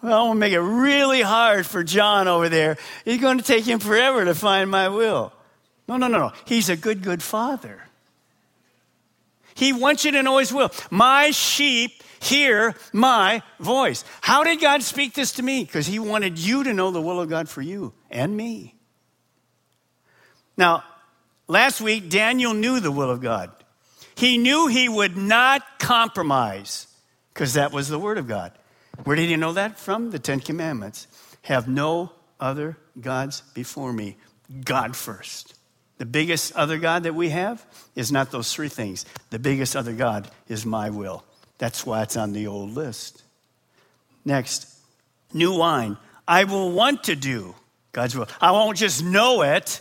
well, 0.02 0.28
to 0.28 0.34
make 0.34 0.52
it 0.52 0.60
really 0.60 1.22
hard 1.22 1.66
for 1.66 1.82
John 1.82 2.28
over 2.28 2.48
there. 2.48 2.76
He's 3.04 3.20
going 3.20 3.38
to 3.38 3.44
take 3.44 3.64
him 3.64 3.78
forever 3.78 4.24
to 4.24 4.34
find 4.34 4.70
my 4.70 4.88
will. 4.88 5.32
No, 5.88 5.96
no, 5.96 6.08
no, 6.08 6.18
no. 6.18 6.32
He's 6.44 6.68
a 6.68 6.76
good, 6.76 7.02
good 7.02 7.22
father. 7.22 7.82
He 9.54 9.72
wants 9.72 10.04
you 10.04 10.12
to 10.12 10.22
know 10.22 10.38
his 10.38 10.52
will. 10.52 10.70
My 10.90 11.30
sheep 11.30 12.02
hear 12.20 12.74
my 12.92 13.42
voice. 13.60 14.04
How 14.20 14.44
did 14.44 14.60
God 14.60 14.82
speak 14.82 15.14
this 15.14 15.32
to 15.32 15.42
me? 15.42 15.64
Because 15.64 15.86
he 15.86 15.98
wanted 15.98 16.38
you 16.38 16.64
to 16.64 16.72
know 16.72 16.90
the 16.90 17.00
will 17.00 17.20
of 17.20 17.28
God 17.28 17.48
for 17.48 17.62
you 17.62 17.92
and 18.10 18.36
me. 18.36 18.74
Now, 20.56 20.84
last 21.48 21.80
week, 21.80 22.08
Daniel 22.08 22.54
knew 22.54 22.80
the 22.80 22.92
will 22.92 23.10
of 23.10 23.20
God. 23.20 23.50
He 24.14 24.38
knew 24.38 24.68
he 24.68 24.88
would 24.88 25.16
not 25.16 25.62
compromise 25.78 26.86
because 27.32 27.54
that 27.54 27.72
was 27.72 27.88
the 27.88 27.98
word 27.98 28.18
of 28.18 28.28
God. 28.28 28.52
Where 29.02 29.16
did 29.16 29.28
he 29.28 29.36
know 29.36 29.52
that 29.52 29.78
from? 29.78 30.10
The 30.10 30.20
Ten 30.20 30.40
Commandments. 30.40 31.08
Have 31.42 31.66
no 31.68 32.12
other 32.38 32.76
gods 33.00 33.42
before 33.54 33.92
me. 33.92 34.16
God 34.64 34.94
first. 34.94 35.54
The 35.98 36.06
biggest 36.06 36.54
other 36.54 36.78
God 36.78 37.04
that 37.04 37.14
we 37.14 37.30
have 37.30 37.64
is 37.94 38.12
not 38.12 38.30
those 38.30 38.52
three 38.52 38.68
things. 38.68 39.04
The 39.30 39.38
biggest 39.38 39.76
other 39.76 39.92
God 39.92 40.28
is 40.48 40.66
my 40.66 40.90
will. 40.90 41.24
That's 41.58 41.86
why 41.86 42.02
it's 42.02 42.16
on 42.16 42.32
the 42.32 42.46
old 42.46 42.72
list. 42.72 43.22
Next, 44.24 44.66
new 45.32 45.56
wine. 45.56 45.96
I 46.26 46.44
will 46.44 46.72
want 46.72 47.04
to 47.04 47.16
do 47.16 47.54
God's 47.92 48.16
will. 48.16 48.28
I 48.40 48.52
won't 48.52 48.78
just 48.78 49.04
know 49.04 49.42
it, 49.42 49.80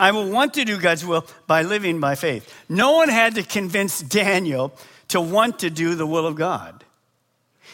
I 0.00 0.12
will 0.12 0.30
want 0.30 0.54
to 0.54 0.64
do 0.64 0.80
God's 0.80 1.04
will 1.04 1.26
by 1.46 1.62
living 1.62 2.00
by 2.00 2.14
faith. 2.14 2.52
No 2.70 2.92
one 2.92 3.10
had 3.10 3.34
to 3.34 3.42
convince 3.42 4.00
Daniel 4.00 4.74
to 5.08 5.20
want 5.20 5.58
to 5.58 5.68
do 5.68 5.94
the 5.94 6.06
will 6.06 6.26
of 6.26 6.36
God. 6.36 6.82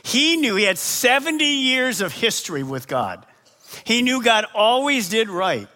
He 0.02 0.36
knew 0.36 0.56
he 0.56 0.64
had 0.64 0.76
70 0.76 1.44
years 1.44 2.00
of 2.00 2.12
history 2.12 2.64
with 2.64 2.88
God. 2.88 3.24
He 3.84 4.02
knew 4.02 4.22
God 4.22 4.44
always 4.54 5.08
did 5.08 5.28
right. 5.28 5.68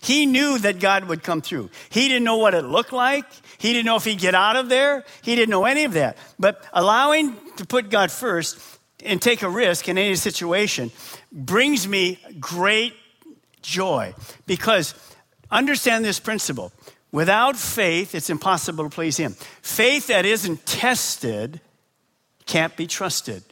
He 0.00 0.26
knew 0.26 0.58
that 0.58 0.78
God 0.78 1.04
would 1.04 1.22
come 1.24 1.40
through. 1.40 1.70
He 1.88 2.08
didn't 2.08 2.24
know 2.24 2.36
what 2.36 2.54
it 2.54 2.64
looked 2.64 2.92
like. 2.92 3.24
He 3.58 3.72
didn't 3.72 3.86
know 3.86 3.96
if 3.96 4.04
he'd 4.04 4.18
get 4.18 4.34
out 4.34 4.54
of 4.54 4.68
there. 4.68 5.04
He 5.22 5.34
didn't 5.34 5.50
know 5.50 5.64
any 5.64 5.84
of 5.84 5.94
that. 5.94 6.16
But 6.38 6.64
allowing 6.72 7.36
to 7.56 7.66
put 7.66 7.90
God 7.90 8.12
first 8.12 8.58
and 9.04 9.20
take 9.20 9.42
a 9.42 9.48
risk 9.48 9.88
in 9.88 9.98
any 9.98 10.14
situation 10.14 10.92
brings 11.32 11.88
me 11.88 12.20
great 12.38 12.94
joy 13.62 14.14
because 14.46 14.94
understand 15.54 16.04
this 16.04 16.20
principle. 16.20 16.72
Without 17.12 17.56
faith, 17.56 18.14
it's 18.14 18.28
impossible 18.28 18.84
to 18.84 18.90
please 18.90 19.16
Him. 19.16 19.34
Faith 19.62 20.08
that 20.08 20.26
isn't 20.26 20.66
tested 20.66 21.60
can't 22.44 22.76
be 22.76 22.86
trusted. 22.86 23.42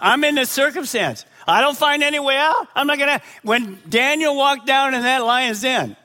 I'm 0.00 0.24
in 0.24 0.34
this 0.34 0.50
circumstance. 0.50 1.24
I 1.46 1.60
don't 1.60 1.76
find 1.76 2.02
any 2.02 2.18
way 2.18 2.36
out. 2.36 2.68
I'm 2.74 2.86
not 2.86 2.98
going 2.98 3.18
to. 3.18 3.24
When 3.42 3.78
Daniel 3.88 4.36
walked 4.36 4.66
down 4.66 4.94
in 4.94 5.02
that 5.02 5.24
lion's 5.24 5.62
den 5.62 5.96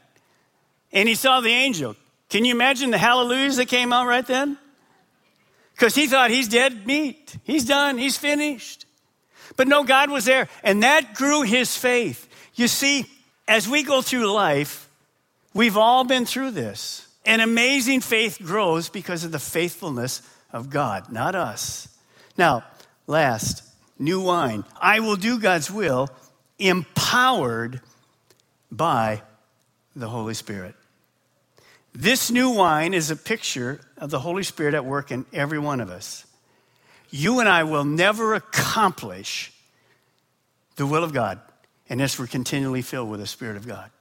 and 0.91 1.09
he 1.09 1.15
saw 1.15 1.41
the 1.41 1.49
angel, 1.49 1.95
can 2.29 2.45
you 2.45 2.53
imagine 2.53 2.91
the 2.91 2.97
hallelujahs 2.97 3.57
that 3.57 3.67
came 3.67 3.91
out 3.91 4.07
right 4.07 4.25
then? 4.25 4.57
Because 5.75 5.95
he 5.95 6.07
thought 6.07 6.31
he's 6.31 6.47
dead 6.47 6.85
meat. 6.85 7.35
He's 7.43 7.65
done. 7.65 7.97
He's 7.97 8.17
finished. 8.17 8.85
But 9.55 9.67
no, 9.67 9.83
God 9.83 10.09
was 10.09 10.25
there. 10.25 10.47
And 10.63 10.83
that 10.83 11.13
grew 11.13 11.41
his 11.41 11.75
faith. 11.75 12.27
You 12.55 12.67
see, 12.67 13.05
as 13.47 13.67
we 13.67 13.83
go 13.83 14.01
through 14.01 14.31
life, 14.31 14.82
we've 15.53 15.77
all 15.77 16.03
been 16.03 16.25
through 16.25 16.51
this. 16.51 17.07
And 17.25 17.41
amazing 17.41 18.01
faith 18.01 18.39
grows 18.43 18.89
because 18.89 19.23
of 19.23 19.31
the 19.31 19.39
faithfulness 19.39 20.21
of 20.51 20.69
God, 20.69 21.11
not 21.11 21.35
us. 21.35 21.87
Now, 22.37 22.63
last, 23.07 23.63
new 23.97 24.19
wine. 24.19 24.65
I 24.79 24.99
will 24.99 25.15
do 25.15 25.39
God's 25.39 25.71
will, 25.71 26.09
empowered 26.59 27.81
by 28.71 29.21
the 29.95 30.09
Holy 30.09 30.33
Spirit. 30.33 30.75
This 31.93 32.31
new 32.31 32.49
wine 32.49 32.93
is 32.93 33.11
a 33.11 33.15
picture 33.15 33.79
of 33.97 34.09
the 34.09 34.19
Holy 34.19 34.43
Spirit 34.43 34.73
at 34.73 34.83
work 34.83 35.11
in 35.11 35.25
every 35.31 35.59
one 35.59 35.79
of 35.79 35.89
us. 35.89 36.25
You 37.09 37.39
and 37.39 37.47
I 37.47 37.63
will 37.63 37.85
never 37.85 38.33
accomplish 38.33 39.53
the 40.75 40.87
will 40.87 41.03
of 41.03 41.13
God 41.13 41.39
unless 41.87 42.17
we're 42.17 42.27
continually 42.27 42.81
filled 42.81 43.09
with 43.09 43.19
the 43.19 43.27
Spirit 43.27 43.57
of 43.57 43.67
God. 43.67 43.91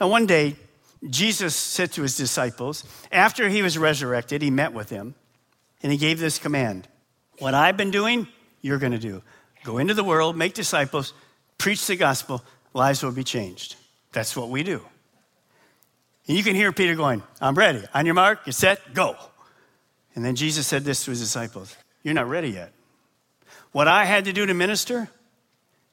Now, 0.00 0.08
one 0.08 0.26
day, 0.26 0.56
Jesus 1.08 1.56
said 1.56 1.92
to 1.92 2.02
his 2.02 2.16
disciples, 2.16 2.84
after 3.10 3.48
he 3.48 3.62
was 3.62 3.78
resurrected, 3.78 4.42
he 4.42 4.50
met 4.50 4.72
with 4.72 4.88
them, 4.88 5.14
and 5.82 5.90
he 5.90 5.98
gave 5.98 6.18
this 6.18 6.38
command 6.38 6.88
What 7.38 7.54
I've 7.54 7.76
been 7.76 7.90
doing, 7.90 8.28
you're 8.60 8.78
going 8.78 8.92
to 8.92 8.98
do. 8.98 9.22
Go 9.64 9.78
into 9.78 9.94
the 9.94 10.04
world, 10.04 10.36
make 10.36 10.54
disciples, 10.54 11.12
preach 11.58 11.86
the 11.86 11.96
gospel, 11.96 12.42
lives 12.74 13.02
will 13.02 13.12
be 13.12 13.24
changed. 13.24 13.76
That's 14.12 14.36
what 14.36 14.48
we 14.48 14.62
do. 14.62 14.82
And 16.26 16.36
you 16.36 16.44
can 16.44 16.54
hear 16.54 16.72
Peter 16.72 16.94
going, 16.94 17.22
I'm 17.40 17.54
ready. 17.54 17.82
On 17.94 18.04
your 18.06 18.14
mark, 18.14 18.44
get 18.44 18.54
set, 18.54 18.94
go. 18.94 19.16
And 20.14 20.24
then 20.24 20.36
Jesus 20.36 20.66
said 20.66 20.84
this 20.84 21.04
to 21.04 21.10
his 21.10 21.20
disciples 21.20 21.76
You're 22.02 22.14
not 22.14 22.28
ready 22.28 22.50
yet. 22.50 22.72
What 23.72 23.88
I 23.88 24.04
had 24.04 24.24
to 24.24 24.32
do 24.32 24.46
to 24.46 24.54
minister, 24.54 25.08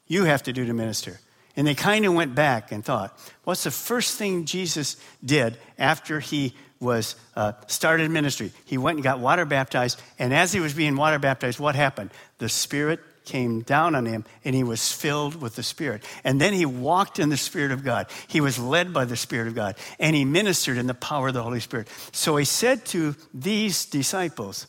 you 0.08 0.24
have 0.26 0.44
to 0.44 0.54
do 0.54 0.66
to 0.66 0.74
minister. 0.74 1.20
And 1.58 1.68
they 1.68 1.76
kind 1.76 2.06
of 2.06 2.14
went 2.14 2.36
back 2.36 2.72
and 2.72 2.86
thought, 2.86 3.18
what's 3.44 3.64
the 3.64 3.72
first 3.72 4.18
thing 4.18 4.46
Jesus 4.46 4.96
did 5.26 5.58
after 5.78 6.20
he 6.20 6.54
was 6.80 7.16
uh, 7.36 7.54
started 7.66 8.10
ministry? 8.12 8.52
He 8.64 8.78
went 8.78 8.98
and 8.98 9.04
got 9.04 9.20
water 9.20 9.44
baptized, 9.44 10.02
and 10.20 10.34
as 10.34 10.54
he 10.54 10.60
was 10.60 10.74
being 10.74 10.96
water 10.96 11.18
baptized, 11.18 11.60
what 11.60 11.76
happened? 11.76 12.12
The 12.38 12.48
Spirit 12.48 13.00
came 13.26 13.62
down 13.62 13.94
on 13.94 14.06
him 14.06 14.24
and 14.46 14.56
he 14.56 14.64
was 14.64 14.92
filled 14.92 15.42
with 15.42 15.56
the 15.56 15.64
Spirit. 15.64 16.04
And 16.24 16.40
then 16.40 16.54
he 16.54 16.66
walked 16.66 17.20
in 17.20 17.30
the 17.30 17.38
Spirit 17.38 17.72
of 17.72 17.84
God. 17.84 18.08
He 18.28 18.40
was 18.40 18.58
led 18.58 18.94
by 18.94 19.04
the 19.04 19.18
Spirit 19.18 19.50
of 19.50 19.56
God 19.56 19.76
and 20.00 20.16
he 20.16 20.24
ministered 20.24 20.78
in 20.78 20.88
the 20.88 20.94
power 20.94 21.28
of 21.28 21.34
the 21.34 21.44
Holy 21.44 21.60
Spirit. 21.60 21.90
So 22.14 22.38
he 22.38 22.46
said 22.46 22.86
to 22.86 23.16
these 23.34 23.86
disciples, 23.86 24.66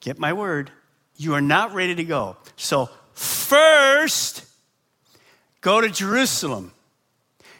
Get 0.00 0.18
my 0.18 0.32
word, 0.32 0.72
you 1.16 1.34
are 1.34 1.40
not 1.40 1.72
ready 1.72 1.94
to 1.94 2.04
go. 2.04 2.36
So, 2.56 2.88
first, 3.12 4.44
go 5.60 5.80
to 5.80 5.88
Jerusalem. 5.88 6.72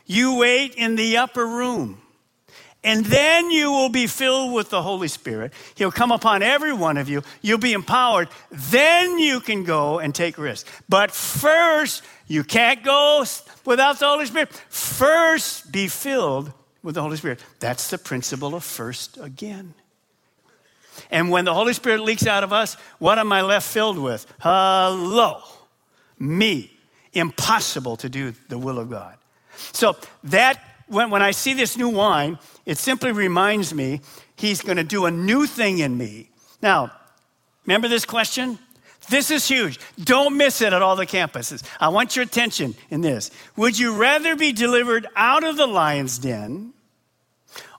You 0.07 0.37
wait 0.37 0.75
in 0.75 0.97
the 0.97 1.19
upper 1.19 1.47
room. 1.47 2.01
And 2.83 3.05
then 3.05 3.51
you 3.51 3.71
will 3.71 3.91
be 3.91 4.07
filled 4.07 4.55
with 4.55 4.71
the 4.71 4.83
Holy 4.83 5.09
Spirit. 5.09 5.53
He'll 5.75 5.93
come 5.93 6.11
upon 6.11 6.43
every 6.43 6.73
one 6.73 6.97
of 6.97 7.11
you. 7.11 7.23
You'll 7.43 7.59
be 7.59 7.75
empowered. 7.75 8.29
Then 8.51 9.19
you 9.19 9.41
can 9.41 9.65
go 9.65 9.99
and 9.99 10.15
take 10.15 10.39
risks. 10.39 10.69
But 10.89 11.11
first, 11.11 12.03
you 12.27 12.43
can't 12.43 12.83
go 12.83 13.25
without 13.67 13.99
the 13.99 14.07
Holy 14.07 14.25
Spirit. 14.25 14.49
First, 14.71 15.71
be 15.71 15.89
filled 15.89 16.53
with 16.83 16.95
the 16.95 17.03
Holy 17.03 17.19
Spirit. 17.19 17.41
That's 17.59 17.91
the 17.91 17.99
principle 17.99 18.55
of 18.55 18.65
first 18.65 19.19
again. 19.19 19.75
And 21.11 21.31
when 21.31 21.45
the 21.45 21.55
Holy 21.55 21.75
Spirit 21.75 22.01
leaks 22.01 22.27
out 22.27 22.45
of 22.45 22.53
us, 22.53 22.75
what 22.99 23.19
am 23.19 23.31
I 23.31 23.43
left 23.43 23.69
filled 23.69 23.99
with? 23.99 24.27
Hello, 24.39 25.43
me. 26.19 26.71
Impossible 27.13 27.97
to 27.99 28.09
do 28.09 28.33
the 28.49 28.59
will 28.59 28.79
of 28.79 28.91
God. 28.91 29.17
So 29.73 29.97
that 30.25 30.63
when, 30.87 31.11
when 31.11 31.23
I 31.23 31.31
see 31.31 31.55
this 31.55 31.77
new 31.77 31.89
wine, 31.89 32.39
it 32.67 32.79
simply 32.79 33.13
reminds 33.13 33.73
me 33.73 34.01
he's 34.37 34.61
going 34.61 34.77
to 34.77 34.85
do 34.85 35.07
a 35.07 35.11
new 35.11 35.47
thing 35.47 35.79
in 35.79 35.97
me. 35.97 36.31
Now, 36.63 36.93
remember 37.65 37.89
this 37.89 38.05
question? 38.05 38.59
This 39.09 39.31
is 39.31 39.47
huge. 39.47 39.79
Don't 40.03 40.37
miss 40.37 40.61
it 40.61 40.73
at 40.73 40.83
all 40.83 40.97
the 40.97 41.07
campuses. 41.07 41.63
I 41.81 41.89
want 41.89 42.17
your 42.17 42.25
attention 42.25 42.75
in 42.91 43.01
this. 43.01 43.31
Would 43.57 43.79
you 43.79 43.95
rather 43.97 44.37
be 44.37 44.53
delivered 44.53 45.07
out 45.17 45.43
of 45.43 45.57
the 45.57 45.67
lion's 45.67 46.19
den 46.19 46.73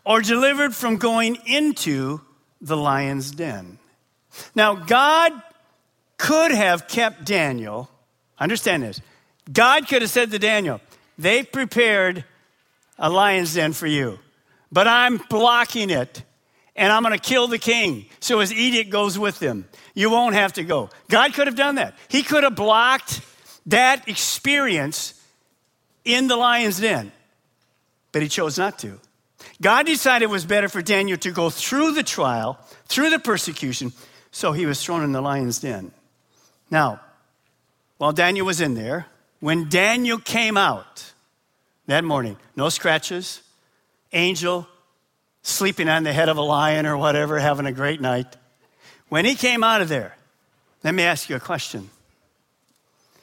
or 0.03 0.21
delivered 0.21 0.75
from 0.75 0.97
going 0.97 1.37
into 1.45 2.21
the 2.59 2.75
lion's 2.75 3.31
den? 3.31 3.77
Now, 4.55 4.75
God 4.75 5.31
could 6.17 6.51
have 6.51 6.87
kept 6.87 7.25
Daniel. 7.25 7.89
Understand 8.39 8.83
this. 8.83 9.01
God 9.51 9.87
could 9.87 10.01
have 10.01 10.11
said 10.11 10.31
to 10.31 10.39
Daniel, 10.39 10.81
They 11.17 11.43
prepared 11.43 12.23
a 12.97 13.09
lion's 13.09 13.53
den 13.55 13.73
for 13.73 13.87
you. 13.87 14.19
But 14.71 14.87
I'm 14.87 15.17
blocking 15.29 15.89
it 15.89 16.23
and 16.75 16.91
I'm 16.91 17.03
going 17.03 17.17
to 17.17 17.19
kill 17.19 17.47
the 17.47 17.57
king. 17.57 18.05
So 18.19 18.39
his 18.39 18.53
edict 18.53 18.89
goes 18.89 19.19
with 19.19 19.39
him. 19.39 19.67
You 19.93 20.09
won't 20.09 20.35
have 20.35 20.53
to 20.53 20.63
go. 20.63 20.89
God 21.09 21.33
could 21.33 21.47
have 21.47 21.55
done 21.55 21.75
that. 21.75 21.95
He 22.07 22.23
could 22.23 22.43
have 22.43 22.55
blocked 22.55 23.21
that 23.65 24.07
experience 24.07 25.19
in 26.05 26.27
the 26.27 26.35
lion's 26.35 26.79
den, 26.79 27.11
but 28.11 28.21
he 28.21 28.27
chose 28.27 28.57
not 28.57 28.79
to. 28.79 28.99
God 29.61 29.85
decided 29.85 30.25
it 30.25 30.31
was 30.31 30.45
better 30.45 30.69
for 30.69 30.81
Daniel 30.81 31.17
to 31.19 31.31
go 31.31 31.49
through 31.49 31.91
the 31.91 32.03
trial, 32.03 32.59
through 32.85 33.09
the 33.09 33.19
persecution, 33.19 33.91
so 34.31 34.51
he 34.51 34.65
was 34.65 34.83
thrown 34.83 35.03
in 35.03 35.11
the 35.11 35.21
lion's 35.21 35.59
den. 35.59 35.91
Now, 36.69 37.01
while 37.97 38.13
Daniel 38.13 38.45
was 38.45 38.61
in 38.61 38.73
there, 38.73 39.07
when 39.41 39.67
Daniel 39.67 40.17
came 40.17 40.55
out, 40.55 41.11
that 41.87 42.05
morning. 42.05 42.37
No 42.55 42.69
scratches. 42.69 43.41
Angel 44.13 44.67
sleeping 45.41 45.89
on 45.89 46.03
the 46.03 46.13
head 46.13 46.29
of 46.29 46.37
a 46.37 46.41
lion 46.41 46.85
or 46.85 46.95
whatever, 46.95 47.39
having 47.39 47.65
a 47.65 47.71
great 47.71 47.99
night. 47.99 48.37
When 49.09 49.25
he 49.25 49.35
came 49.35 49.63
out 49.63 49.81
of 49.81 49.89
there, 49.89 50.15
let 50.83 50.93
me 50.93 51.03
ask 51.03 51.29
you 51.29 51.35
a 51.35 51.39
question. 51.39 51.89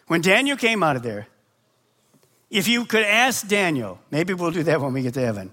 When 0.07 0.21
Daniel 0.21 0.57
came 0.57 0.83
out 0.83 0.97
of 0.97 1.03
there, 1.03 1.29
if 2.51 2.67
you 2.67 2.85
could 2.85 3.05
ask 3.05 3.47
Daniel, 3.47 4.01
maybe 4.11 4.35
we'll 4.35 4.51
do 4.51 4.63
that 4.65 4.81
when 4.81 4.93
we 4.93 5.03
get 5.03 5.15
to 5.15 5.25
heaven. 5.25 5.53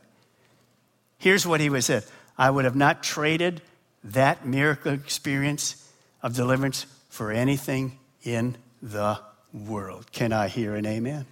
Here's 1.18 1.46
what 1.46 1.60
he 1.60 1.70
would 1.70 1.84
say 1.84 2.02
I 2.38 2.50
would 2.50 2.66
have 2.66 2.76
not 2.76 3.04
traded 3.04 3.62
that 4.04 4.46
miracle 4.46 4.94
experience 4.94 5.90
of 6.22 6.36
deliverance 6.36 6.86
for 7.10 7.32
anything 7.32 8.00
in 8.24 8.58
the 8.82 9.20
world. 9.56 10.12
Can 10.12 10.34
I 10.34 10.48
hear 10.48 10.76
an 10.76 10.86
amen? 10.86 11.26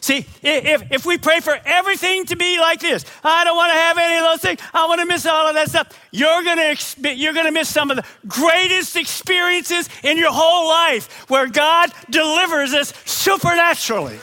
See, 0.00 0.24
if, 0.42 0.92
if 0.92 1.04
we 1.04 1.18
pray 1.18 1.40
for 1.40 1.58
everything 1.64 2.24
to 2.26 2.36
be 2.36 2.58
like 2.58 2.80
this, 2.80 3.04
I 3.24 3.44
don't 3.44 3.56
want 3.56 3.70
to 3.70 3.78
have 3.78 3.98
any 3.98 4.16
of 4.16 4.24
those 4.24 4.40
things, 4.40 4.60
I 4.72 4.86
want 4.86 5.00
to 5.00 5.06
miss 5.06 5.26
all 5.26 5.48
of 5.48 5.54
that 5.54 5.68
stuff, 5.68 5.88
you're 6.10 6.42
going 6.42 6.76
to 6.76 7.14
you're 7.14 7.32
going 7.32 7.46
to 7.46 7.52
miss 7.52 7.68
some 7.68 7.90
of 7.90 7.96
the 7.96 8.04
greatest 8.26 8.96
experiences 8.96 9.88
in 10.02 10.16
your 10.16 10.32
whole 10.32 10.68
life 10.68 11.28
where 11.28 11.48
God 11.48 11.92
delivers 12.08 12.72
us 12.72 12.94
supernaturally. 13.04 14.18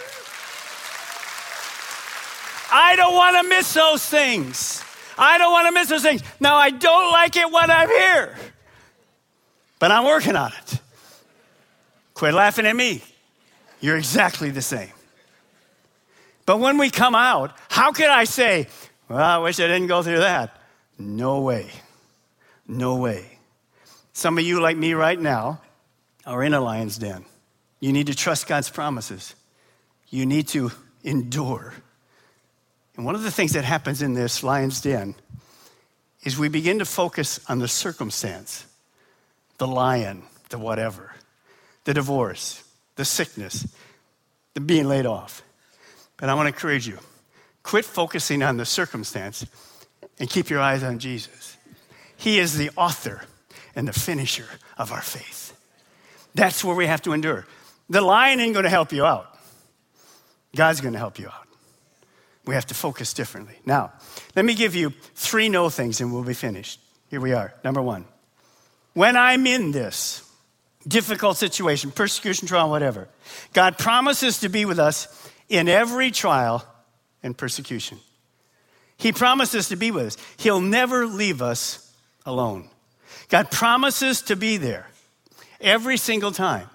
I 2.71 2.95
don't 2.95 3.13
want 3.13 3.37
to 3.37 3.47
miss 3.47 3.73
those 3.73 4.05
things. 4.05 4.83
I 5.17 5.37
don't 5.37 5.51
want 5.51 5.67
to 5.67 5.71
miss 5.71 5.89
those 5.89 6.03
things. 6.03 6.21
Now, 6.39 6.55
I 6.55 6.69
don't 6.69 7.11
like 7.11 7.35
it 7.35 7.51
when 7.51 7.71
I'm 7.71 7.89
here, 7.89 8.35
but 9.79 9.91
I'm 9.91 10.05
working 10.05 10.35
on 10.35 10.51
it. 10.51 10.81
Quit 12.17 12.33
laughing 12.33 12.65
at 12.65 12.75
me. 12.75 13.03
You're 13.79 13.95
exactly 13.95 14.49
the 14.49 14.63
same. 14.63 14.89
But 16.47 16.59
when 16.59 16.79
we 16.79 16.89
come 16.89 17.13
out, 17.13 17.55
how 17.69 17.91
can 17.91 18.09
I 18.09 18.23
say, 18.23 18.69
well, 19.07 19.19
I 19.19 19.37
wish 19.37 19.59
I 19.59 19.67
didn't 19.67 19.85
go 19.85 20.01
through 20.01 20.17
that? 20.17 20.59
No 20.97 21.41
way. 21.41 21.69
No 22.67 22.95
way. 22.95 23.37
Some 24.13 24.39
of 24.39 24.43
you, 24.43 24.59
like 24.59 24.75
me 24.75 24.95
right 24.95 25.19
now, 25.19 25.61
are 26.25 26.41
in 26.41 26.55
a 26.55 26.59
lion's 26.59 26.97
den. 26.97 27.23
You 27.79 27.93
need 27.93 28.07
to 28.07 28.15
trust 28.15 28.47
God's 28.47 28.71
promises. 28.71 29.35
You 30.09 30.25
need 30.25 30.47
to 30.47 30.71
endure. 31.03 31.71
And 32.95 33.05
one 33.05 33.13
of 33.13 33.21
the 33.21 33.29
things 33.29 33.53
that 33.53 33.63
happens 33.63 34.01
in 34.01 34.15
this 34.15 34.41
lion's 34.41 34.81
den 34.81 35.13
is 36.23 36.35
we 36.35 36.49
begin 36.49 36.79
to 36.79 36.85
focus 36.85 37.39
on 37.47 37.59
the 37.59 37.67
circumstance, 37.67 38.65
the 39.59 39.67
lion, 39.67 40.23
the 40.49 40.57
whatever, 40.57 41.13
the 41.87 41.93
divorce, 41.93 42.65
the 42.97 43.05
sickness, 43.05 43.65
the 44.55 44.59
being 44.59 44.89
laid 44.89 45.05
off. 45.05 45.41
But 46.17 46.27
I 46.27 46.33
want 46.33 46.47
to 46.47 46.53
encourage 46.53 46.85
you 46.85 46.99
quit 47.63 47.85
focusing 47.85 48.43
on 48.43 48.57
the 48.57 48.65
circumstance 48.65 49.45
and 50.19 50.29
keep 50.29 50.49
your 50.49 50.59
eyes 50.59 50.83
on 50.83 50.99
Jesus. 50.99 51.55
He 52.17 52.39
is 52.39 52.57
the 52.57 52.71
author 52.75 53.21
and 53.73 53.87
the 53.87 53.93
finisher 53.93 54.47
of 54.77 54.91
our 54.91 55.01
faith. 55.01 55.57
That's 56.35 56.61
where 56.61 56.75
we 56.75 56.87
have 56.87 57.01
to 57.03 57.13
endure. 57.13 57.45
The 57.89 58.01
lion 58.01 58.41
ain't 58.41 58.53
going 58.53 58.65
to 58.65 58.69
help 58.69 58.91
you 58.91 59.05
out, 59.05 59.33
God's 60.53 60.81
going 60.81 60.93
to 60.93 60.99
help 60.99 61.17
you 61.19 61.27
out. 61.27 61.47
We 62.45 62.55
have 62.55 62.65
to 62.65 62.73
focus 62.73 63.13
differently. 63.13 63.55
Now, 63.65 63.93
let 64.35 64.43
me 64.43 64.55
give 64.55 64.75
you 64.75 64.89
three 65.15 65.47
no 65.47 65.69
things 65.69 66.01
and 66.01 66.11
we'll 66.11 66.23
be 66.23 66.33
finished. 66.33 66.81
Here 67.09 67.21
we 67.21 67.31
are. 67.31 67.53
Number 67.63 67.81
one, 67.81 68.03
when 68.93 69.15
I'm 69.15 69.47
in 69.47 69.71
this 69.71 70.26
difficult 70.87 71.37
situation, 71.37 71.91
persecution, 71.91 72.47
trial, 72.47 72.69
whatever, 72.69 73.07
God 73.53 73.77
promises 73.77 74.39
to 74.39 74.49
be 74.49 74.65
with 74.65 74.79
us 74.79 75.29
in 75.49 75.67
every 75.67 76.11
trial 76.11 76.65
and 77.23 77.37
persecution. 77.37 77.99
He 78.97 79.11
promises 79.11 79.69
to 79.69 79.75
be 79.75 79.91
with 79.91 80.07
us. 80.07 80.17
He'll 80.37 80.61
never 80.61 81.05
leave 81.05 81.41
us 81.41 81.93
alone. 82.25 82.69
God 83.29 83.51
promises 83.51 84.21
to 84.23 84.35
be 84.35 84.57
there 84.57 84.87
every 85.61 85.97
single 85.97 86.31
time. 86.31 86.69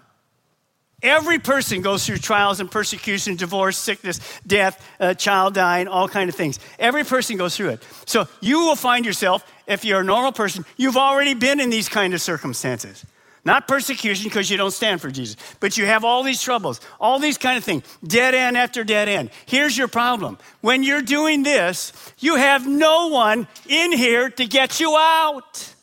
Every 1.03 1.40
person 1.40 1.83
goes 1.83 2.07
through 2.07 2.18
trials 2.18 2.61
and 2.61 2.70
persecution, 2.70 3.35
divorce, 3.35 3.77
sickness, 3.77 4.20
death, 4.46 4.88
uh, 5.01 5.14
child 5.14 5.53
dying, 5.53 5.88
all 5.88 6.09
kind 6.09 6.29
of 6.29 6.37
things. 6.37 6.61
Every 6.79 7.03
person 7.03 7.37
goes 7.37 7.57
through 7.57 7.70
it. 7.70 7.83
So 8.07 8.29
you 8.40 8.61
will 8.61 8.77
find 8.77 9.05
yourself, 9.05 9.44
if 9.66 9.85
you're 9.85 10.01
a 10.01 10.05
normal 10.05 10.31
person, 10.31 10.64
you've 10.77 10.96
already 10.96 11.35
been 11.35 11.59
in 11.59 11.70
these 11.70 11.88
kind 11.88 12.14
of 12.14 12.20
circumstances. 12.20 13.05
Not 13.44 13.66
persecution 13.66 14.24
because 14.24 14.48
you 14.50 14.57
don't 14.57 14.70
stand 14.70 15.00
for 15.00 15.11
Jesus, 15.11 15.37
but 15.59 15.76
you 15.76 15.85
have 15.85 16.05
all 16.05 16.22
these 16.22 16.40
troubles, 16.40 16.81
all 17.00 17.18
these 17.18 17.38
kind 17.38 17.59
of 17.59 17.64
things, 17.64 17.83
dead 18.07 18.35
end 18.35 18.57
after 18.57 18.85
dead 18.85 19.09
end. 19.09 19.31
Here's 19.46 19.76
your 19.76 19.88
problem. 19.88 20.38
When 20.61 20.85
you're 20.85 21.02
doing 21.02 21.42
this, 21.42 21.92
you 22.18 22.37
have 22.37 22.68
no 22.68 23.09
one 23.09 23.48
in 23.68 23.92
here 23.92 24.31
to 24.31 24.46
get 24.46 24.78
you 24.78 24.96
out. 24.96 25.74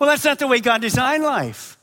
Well, 0.00 0.10
that's 0.10 0.24
not 0.24 0.40
the 0.40 0.48
way 0.48 0.58
God 0.58 0.80
designed 0.80 1.22
life. 1.22 1.78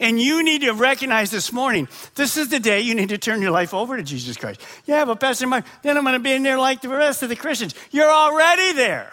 And 0.00 0.18
you 0.18 0.42
need 0.42 0.62
to 0.62 0.72
recognize 0.72 1.30
this 1.30 1.52
morning, 1.52 1.88
this 2.14 2.36
is 2.36 2.48
the 2.48 2.60
day 2.60 2.80
you 2.80 2.94
need 2.94 3.08
to 3.10 3.18
turn 3.18 3.42
your 3.42 3.50
life 3.50 3.74
over 3.74 3.96
to 3.96 4.02
Jesus 4.02 4.36
Christ. 4.36 4.62
Yeah, 4.86 5.04
but 5.04 5.20
Pastor 5.20 5.46
Mark, 5.46 5.66
then 5.82 5.98
I'm 5.98 6.04
going 6.04 6.14
to 6.14 6.20
be 6.20 6.32
in 6.32 6.44
there 6.44 6.58
like 6.58 6.80
the 6.80 6.88
rest 6.88 7.22
of 7.22 7.28
the 7.28 7.36
Christians. 7.36 7.74
You're 7.90 8.10
already 8.10 8.72
there. 8.72 9.12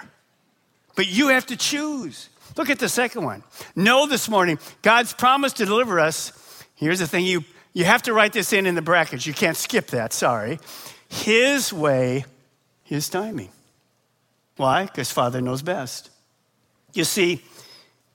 But 0.95 1.07
you 1.07 1.29
have 1.29 1.47
to 1.47 1.57
choose. 1.57 2.29
Look 2.55 2.69
at 2.69 2.79
the 2.79 2.89
second 2.89 3.23
one. 3.23 3.43
Know 3.75 4.07
this 4.07 4.29
morning, 4.29 4.59
God's 4.81 5.13
promise 5.13 5.53
to 5.53 5.65
deliver 5.65 5.99
us. 5.99 6.63
Here's 6.75 6.99
the 6.99 7.07
thing 7.07 7.25
you, 7.25 7.43
you 7.73 7.83
have 7.85 8.03
to 8.03 8.13
write 8.13 8.33
this 8.33 8.53
in 8.53 8.65
in 8.65 8.75
the 8.75 8.81
brackets. 8.81 9.25
You 9.25 9.33
can't 9.33 9.57
skip 9.57 9.87
that, 9.87 10.13
sorry. 10.13 10.59
His 11.09 11.73
way, 11.73 12.25
His 12.83 13.09
timing. 13.09 13.49
Why? 14.57 14.85
Because 14.85 15.11
Father 15.11 15.41
knows 15.41 15.61
best. 15.61 16.09
You 16.93 17.03
see, 17.03 17.43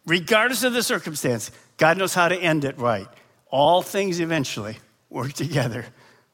regardless 0.07 0.64
of 0.64 0.72
the 0.72 0.83
circumstance, 0.83 1.50
God 1.76 1.98
knows 1.98 2.14
how 2.14 2.29
to 2.29 2.37
end 2.37 2.64
it 2.64 2.79
right. 2.79 3.09
All 3.50 3.83
things 3.83 4.20
eventually 4.20 4.79
work 5.11 5.33
together 5.35 5.85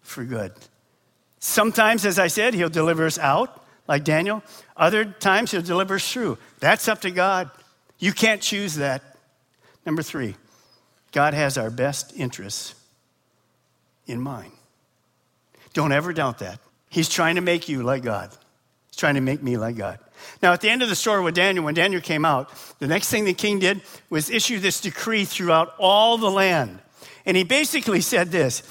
for 0.00 0.24
good. 0.24 0.52
Sometimes, 1.40 2.06
as 2.06 2.18
I 2.18 2.28
said, 2.28 2.54
He'll 2.54 2.68
deliver 2.68 3.06
us 3.06 3.18
out, 3.18 3.64
like 3.88 4.04
Daniel. 4.04 4.42
Other 4.76 5.04
times, 5.04 5.50
He'll 5.50 5.62
deliver 5.62 5.96
us 5.96 6.12
through. 6.12 6.38
That's 6.60 6.88
up 6.88 7.00
to 7.02 7.10
God. 7.10 7.50
You 7.98 8.12
can't 8.12 8.42
choose 8.42 8.76
that. 8.76 9.02
Number 9.85 10.02
three, 10.02 10.37
God 11.12 11.35
has 11.35 11.56
our 11.56 11.70
best 11.70 12.12
interests 12.16 12.74
in 14.06 14.20
mind. 14.20 14.52
Don't 15.72 15.92
ever 15.92 16.12
doubt 16.12 16.38
that. 16.38 16.59
He's 16.88 17.09
trying 17.09 17.35
to 17.37 17.40
make 17.40 17.68
you 17.68 17.82
like 17.82 18.02
God. 18.02 18.30
He's 18.88 18.96
trying 18.96 19.14
to 19.14 19.20
make 19.20 19.42
me 19.42 19.56
like 19.56 19.76
God. 19.76 19.98
Now, 20.42 20.52
at 20.52 20.61
the 20.61 20.70
end 20.70 20.82
of 20.82 20.88
the 20.88 20.96
story 20.96 21.22
with 21.22 21.35
Daniel, 21.35 21.64
when 21.64 21.74
Daniel 21.74 22.00
came 22.00 22.24
out, 22.24 22.50
the 22.78 22.87
next 22.87 23.11
thing 23.11 23.24
the 23.24 23.35
king 23.35 23.59
did 23.59 23.82
was 24.09 24.30
issue 24.30 24.59
this 24.59 24.80
decree 24.80 25.24
throughout 25.24 25.74
all 25.78 26.18
the 26.18 26.30
land. 26.30 26.80
And 27.26 27.37
he 27.37 27.44
basically 27.44 28.00
said 28.00 28.30
this 28.30 28.62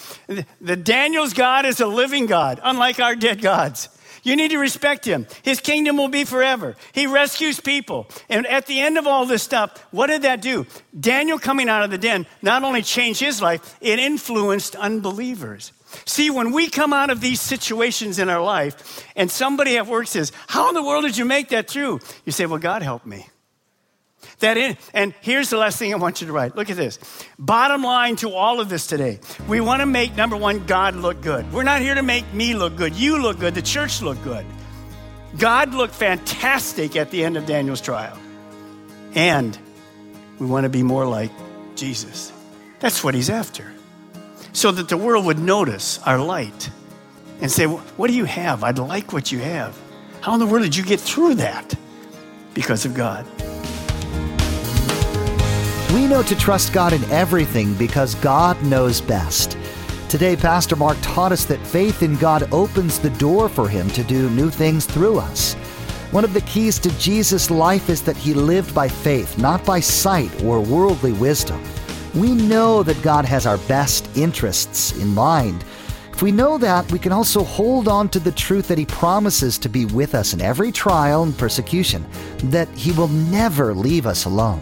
the 0.61 0.75
Daniel's 0.75 1.33
God 1.33 1.65
is 1.65 1.79
a 1.79 1.87
living 1.87 2.25
God, 2.25 2.59
unlike 2.63 2.99
our 2.99 3.15
dead 3.15 3.41
gods. 3.41 3.89
You 4.25 4.35
need 4.35 4.51
to 4.51 4.57
respect 4.57 5.05
him. 5.05 5.27
His 5.43 5.61
kingdom 5.61 5.97
will 5.97 6.07
be 6.07 6.23
forever. 6.23 6.75
He 6.93 7.05
rescues 7.05 7.59
people. 7.59 8.07
And 8.27 8.47
at 8.47 8.65
the 8.65 8.79
end 8.81 8.97
of 8.97 9.05
all 9.05 9.27
this 9.27 9.43
stuff, 9.43 9.79
what 9.91 10.07
did 10.07 10.23
that 10.23 10.41
do? 10.41 10.65
Daniel 10.99 11.37
coming 11.37 11.69
out 11.69 11.83
of 11.83 11.91
the 11.91 11.99
den 11.99 12.25
not 12.41 12.63
only 12.63 12.81
changed 12.81 13.19
his 13.19 13.39
life, 13.39 13.77
it 13.81 13.99
influenced 13.99 14.75
unbelievers. 14.75 15.71
See, 16.05 16.31
when 16.31 16.51
we 16.51 16.69
come 16.69 16.91
out 16.91 17.11
of 17.11 17.21
these 17.21 17.39
situations 17.39 18.17
in 18.17 18.27
our 18.27 18.41
life 18.41 19.05
and 19.15 19.29
somebody 19.29 19.77
at 19.77 19.85
work 19.85 20.07
says, 20.07 20.31
How 20.47 20.69
in 20.69 20.73
the 20.73 20.83
world 20.83 21.03
did 21.03 21.17
you 21.17 21.23
make 21.23 21.49
that 21.49 21.69
through? 21.69 21.99
You 22.25 22.31
say, 22.31 22.47
Well, 22.47 22.59
God 22.59 22.81
helped 22.81 23.05
me. 23.05 23.27
That 24.39 24.57
in, 24.57 24.77
and 24.93 25.13
here's 25.21 25.49
the 25.49 25.57
last 25.57 25.79
thing 25.79 25.93
I 25.93 25.97
want 25.97 26.21
you 26.21 26.27
to 26.27 26.33
write. 26.33 26.55
Look 26.55 26.69
at 26.69 26.77
this. 26.77 26.99
Bottom 27.39 27.83
line 27.83 28.15
to 28.17 28.31
all 28.31 28.59
of 28.59 28.69
this 28.69 28.85
today. 28.87 29.19
We 29.47 29.61
want 29.61 29.81
to 29.81 29.85
make 29.85 30.15
number 30.15 30.35
one, 30.35 30.65
God 30.65 30.95
look 30.95 31.21
good. 31.21 31.51
We're 31.53 31.63
not 31.63 31.81
here 31.81 31.95
to 31.95 32.03
make 32.03 32.31
me 32.33 32.53
look 32.53 32.75
good, 32.75 32.95
you 32.95 33.21
look 33.21 33.39
good, 33.39 33.55
the 33.55 33.61
church 33.61 34.01
look 34.01 34.21
good. 34.23 34.45
God 35.37 35.73
looked 35.73 35.95
fantastic 35.95 36.95
at 36.95 37.11
the 37.11 37.23
end 37.23 37.37
of 37.37 37.45
Daniel's 37.45 37.81
trial. 37.81 38.17
And 39.13 39.57
we 40.39 40.45
want 40.45 40.63
to 40.63 40.69
be 40.69 40.83
more 40.83 41.05
like 41.05 41.31
Jesus. 41.75 42.31
That's 42.79 43.03
what 43.03 43.15
he's 43.15 43.29
after 43.29 43.73
so 44.55 44.71
that 44.71 44.87
the 44.87 44.97
world 44.97 45.25
would 45.25 45.37
notice 45.39 45.99
our 46.05 46.17
light 46.17 46.69
and 47.41 47.51
say, 47.51 47.65
What 47.65 48.07
do 48.07 48.13
you 48.13 48.25
have? 48.25 48.63
I'd 48.63 48.79
like 48.79 49.11
what 49.11 49.31
you 49.31 49.39
have. 49.39 49.77
How 50.21 50.33
in 50.33 50.39
the 50.39 50.45
world 50.45 50.63
did 50.63 50.75
you 50.75 50.83
get 50.83 50.99
through 50.99 51.35
that? 51.35 51.75
Because 52.53 52.85
of 52.85 52.93
God. 52.93 53.25
We 55.95 56.05
know 56.05 56.21
to 56.21 56.35
trust 56.35 56.73
God 56.73 56.93
in 56.93 57.03
everything 57.05 57.73
because 57.73 58.13
God 58.15 58.61
knows 58.63 59.01
best. 59.01 59.57
Today, 60.07 60.35
Pastor 60.35 60.75
Mark 60.75 60.97
taught 61.01 61.31
us 61.31 61.45
that 61.45 61.65
faith 61.65 62.03
in 62.03 62.15
God 62.17 62.47
opens 62.53 62.99
the 62.99 63.09
door 63.11 63.49
for 63.49 63.67
Him 63.67 63.89
to 63.89 64.03
do 64.03 64.29
new 64.29 64.51
things 64.51 64.85
through 64.85 65.17
us. 65.17 65.55
One 66.11 66.23
of 66.23 66.33
the 66.33 66.41
keys 66.41 66.77
to 66.79 66.99
Jesus' 66.99 67.49
life 67.49 67.89
is 67.89 68.03
that 68.03 68.15
He 68.15 68.35
lived 68.35 68.75
by 68.75 68.87
faith, 68.87 69.39
not 69.39 69.65
by 69.65 69.79
sight 69.79 70.43
or 70.43 70.61
worldly 70.61 71.13
wisdom 71.13 71.63
we 72.15 72.33
know 72.33 72.81
that 72.81 73.01
God 73.01 73.25
has 73.25 73.45
our 73.45 73.57
best 73.57 74.07
interests 74.15 74.93
in 74.97 75.13
mind. 75.13 75.65
If 76.13 76.21
we 76.21 76.31
know 76.31 76.57
that, 76.57 76.89
we 76.89 76.97
can 76.97 77.11
also 77.11 77.43
hold 77.43 77.89
on 77.89 78.07
to 78.09 78.19
the 78.19 78.31
truth 78.31 78.69
that 78.69 78.77
He 78.77 78.85
promises 78.85 79.57
to 79.57 79.69
be 79.69 79.85
with 79.85 80.15
us 80.15 80.33
in 80.33 80.39
every 80.39 80.71
trial 80.71 81.23
and 81.23 81.37
persecution, 81.37 82.05
that 82.37 82.69
He 82.69 82.93
will 82.93 83.09
never 83.09 83.73
leave 83.73 84.05
us 84.05 84.23
alone. 84.23 84.61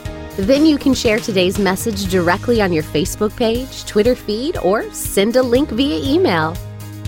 Then 0.37 0.65
you 0.65 0.77
can 0.77 0.93
share 0.93 1.19
today's 1.19 1.59
message 1.59 2.09
directly 2.09 2.61
on 2.61 2.71
your 2.71 2.83
Facebook 2.83 3.35
page, 3.35 3.83
Twitter 3.85 4.15
feed, 4.15 4.55
or 4.57 4.89
send 4.91 5.35
a 5.35 5.43
link 5.43 5.67
via 5.69 5.99
email. 6.03 6.55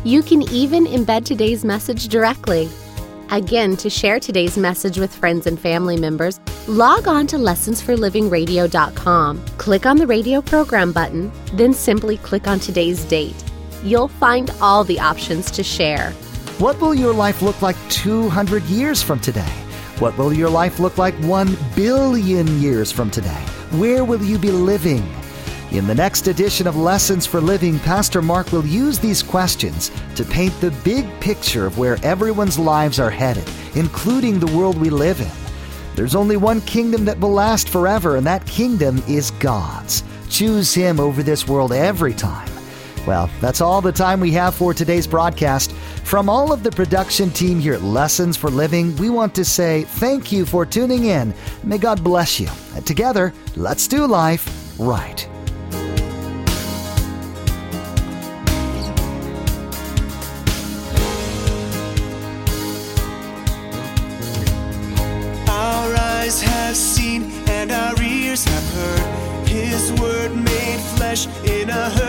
You 0.04 0.22
can 0.22 0.42
even 0.44 0.86
embed 0.86 1.24
today's 1.24 1.64
message 1.64 2.10
directly. 2.10 2.68
Again, 3.32 3.78
to 3.78 3.90
share 3.90 4.20
today's 4.20 4.58
message 4.58 5.00
with 5.00 5.16
friends 5.16 5.48
and 5.48 5.58
family 5.58 5.96
members, 5.98 6.42
log 6.68 7.08
on 7.08 7.26
to 7.28 7.38
lessonsforlivingradio.com. 7.38 9.46
Click 9.58 9.86
on 9.86 9.96
the 9.98 10.06
radio 10.06 10.42
program 10.42 10.92
button, 10.92 11.32
then 11.54 11.74
simply 11.74 12.18
click 12.18 12.46
on 12.48 12.60
today's 12.60 13.06
date. 13.06 13.42
You'll 13.84 14.10
find 14.10 14.52
all 14.62 14.84
the 14.84 15.00
options 15.00 15.50
to 15.52 15.64
share. 15.64 16.12
What 16.60 16.80
will 16.82 16.94
your 16.94 17.14
life 17.14 17.42
look 17.42 17.62
like 17.62 17.78
200 17.90 18.64
years 18.64 19.02
from 19.02 19.20
today? 19.20 19.63
What 20.00 20.18
will 20.18 20.34
your 20.34 20.50
life 20.50 20.80
look 20.80 20.98
like 20.98 21.14
1 21.22 21.56
billion 21.76 22.60
years 22.60 22.92
from 22.92 23.12
today? 23.12 23.44
Where 23.72 24.04
will 24.04 24.24
you 24.24 24.40
be 24.40 24.50
living? 24.50 25.08
In 25.72 25.86
the 25.86 25.94
next 25.94 26.28
edition 26.28 26.66
of 26.66 26.76
Lessons 26.76 27.28
for 27.28 27.40
Living, 27.40 27.78
Pastor 27.80 28.22
Mark 28.22 28.52
will 28.52 28.66
use 28.66 28.98
these 28.98 29.22
questions 29.22 29.92
to 30.16 30.26
paint 30.26 30.60
the 30.60 30.72
big 30.84 31.08
picture 31.20 31.68
of 31.68 31.78
where 31.78 32.04
everyone's 32.04 32.58
lives 32.58 33.00
are 33.00 33.12
headed, 33.12 33.48
including 33.76 34.40
the 34.40 34.58
world 34.58 34.80
we 34.80 34.90
live 34.90 35.22
in. 35.22 35.96
There's 35.96 36.16
only 36.16 36.38
one 36.38 36.62
kingdom 36.62 37.06
that 37.06 37.20
will 37.20 37.32
last 37.32 37.70
forever, 37.70 38.16
and 38.16 38.26
that 38.26 38.48
kingdom 38.48 39.02
is 39.08 39.30
God's. 39.32 40.04
choose 40.28 40.74
Him 40.74 41.00
over 41.00 41.22
this 41.22 41.48
world 41.48 41.72
every 41.72 42.16
time. 42.16 42.50
Well, 43.06 43.30
that's 43.42 43.62
all 43.62 43.82
the 43.82 43.92
time 43.92 44.20
we 44.20 44.32
have 44.32 44.56
for 44.56 44.74
today's 44.74 45.06
broadcast. 45.06 45.74
From 46.04 46.30
all 46.30 46.54
of 46.54 46.62
the 46.62 46.70
production 46.70 47.32
team 47.32 47.60
here 47.60 47.74
at 47.74 47.82
Lessons 47.82 48.38
for 48.38 48.52
Living, 48.52 48.96
we 48.98 49.10
want 49.10 49.34
to 49.36 49.44
say 49.44 49.84
thank 49.84 50.32
you 50.32 50.46
for 50.46 50.66
tuning 50.66 51.06
in. 51.06 51.34
May 51.64 51.80
God 51.80 52.04
bless 52.04 52.40
you. 52.40 52.50
Together, 52.86 53.34
let's 53.56 53.88
do 53.88 54.06
life 54.06 54.76
right. 54.78 55.28
Our 65.50 65.96
eyes 65.96 66.42
have 66.42 66.76
seen 66.76 67.32
and 67.48 67.72
our 67.72 68.00
ears 68.04 68.44
have 68.46 68.74
heard 68.74 69.48
His 69.48 69.92
word 70.00 70.36
made 70.36 70.80
flesh 70.96 71.26
in 71.44 71.72
a. 71.72 72.03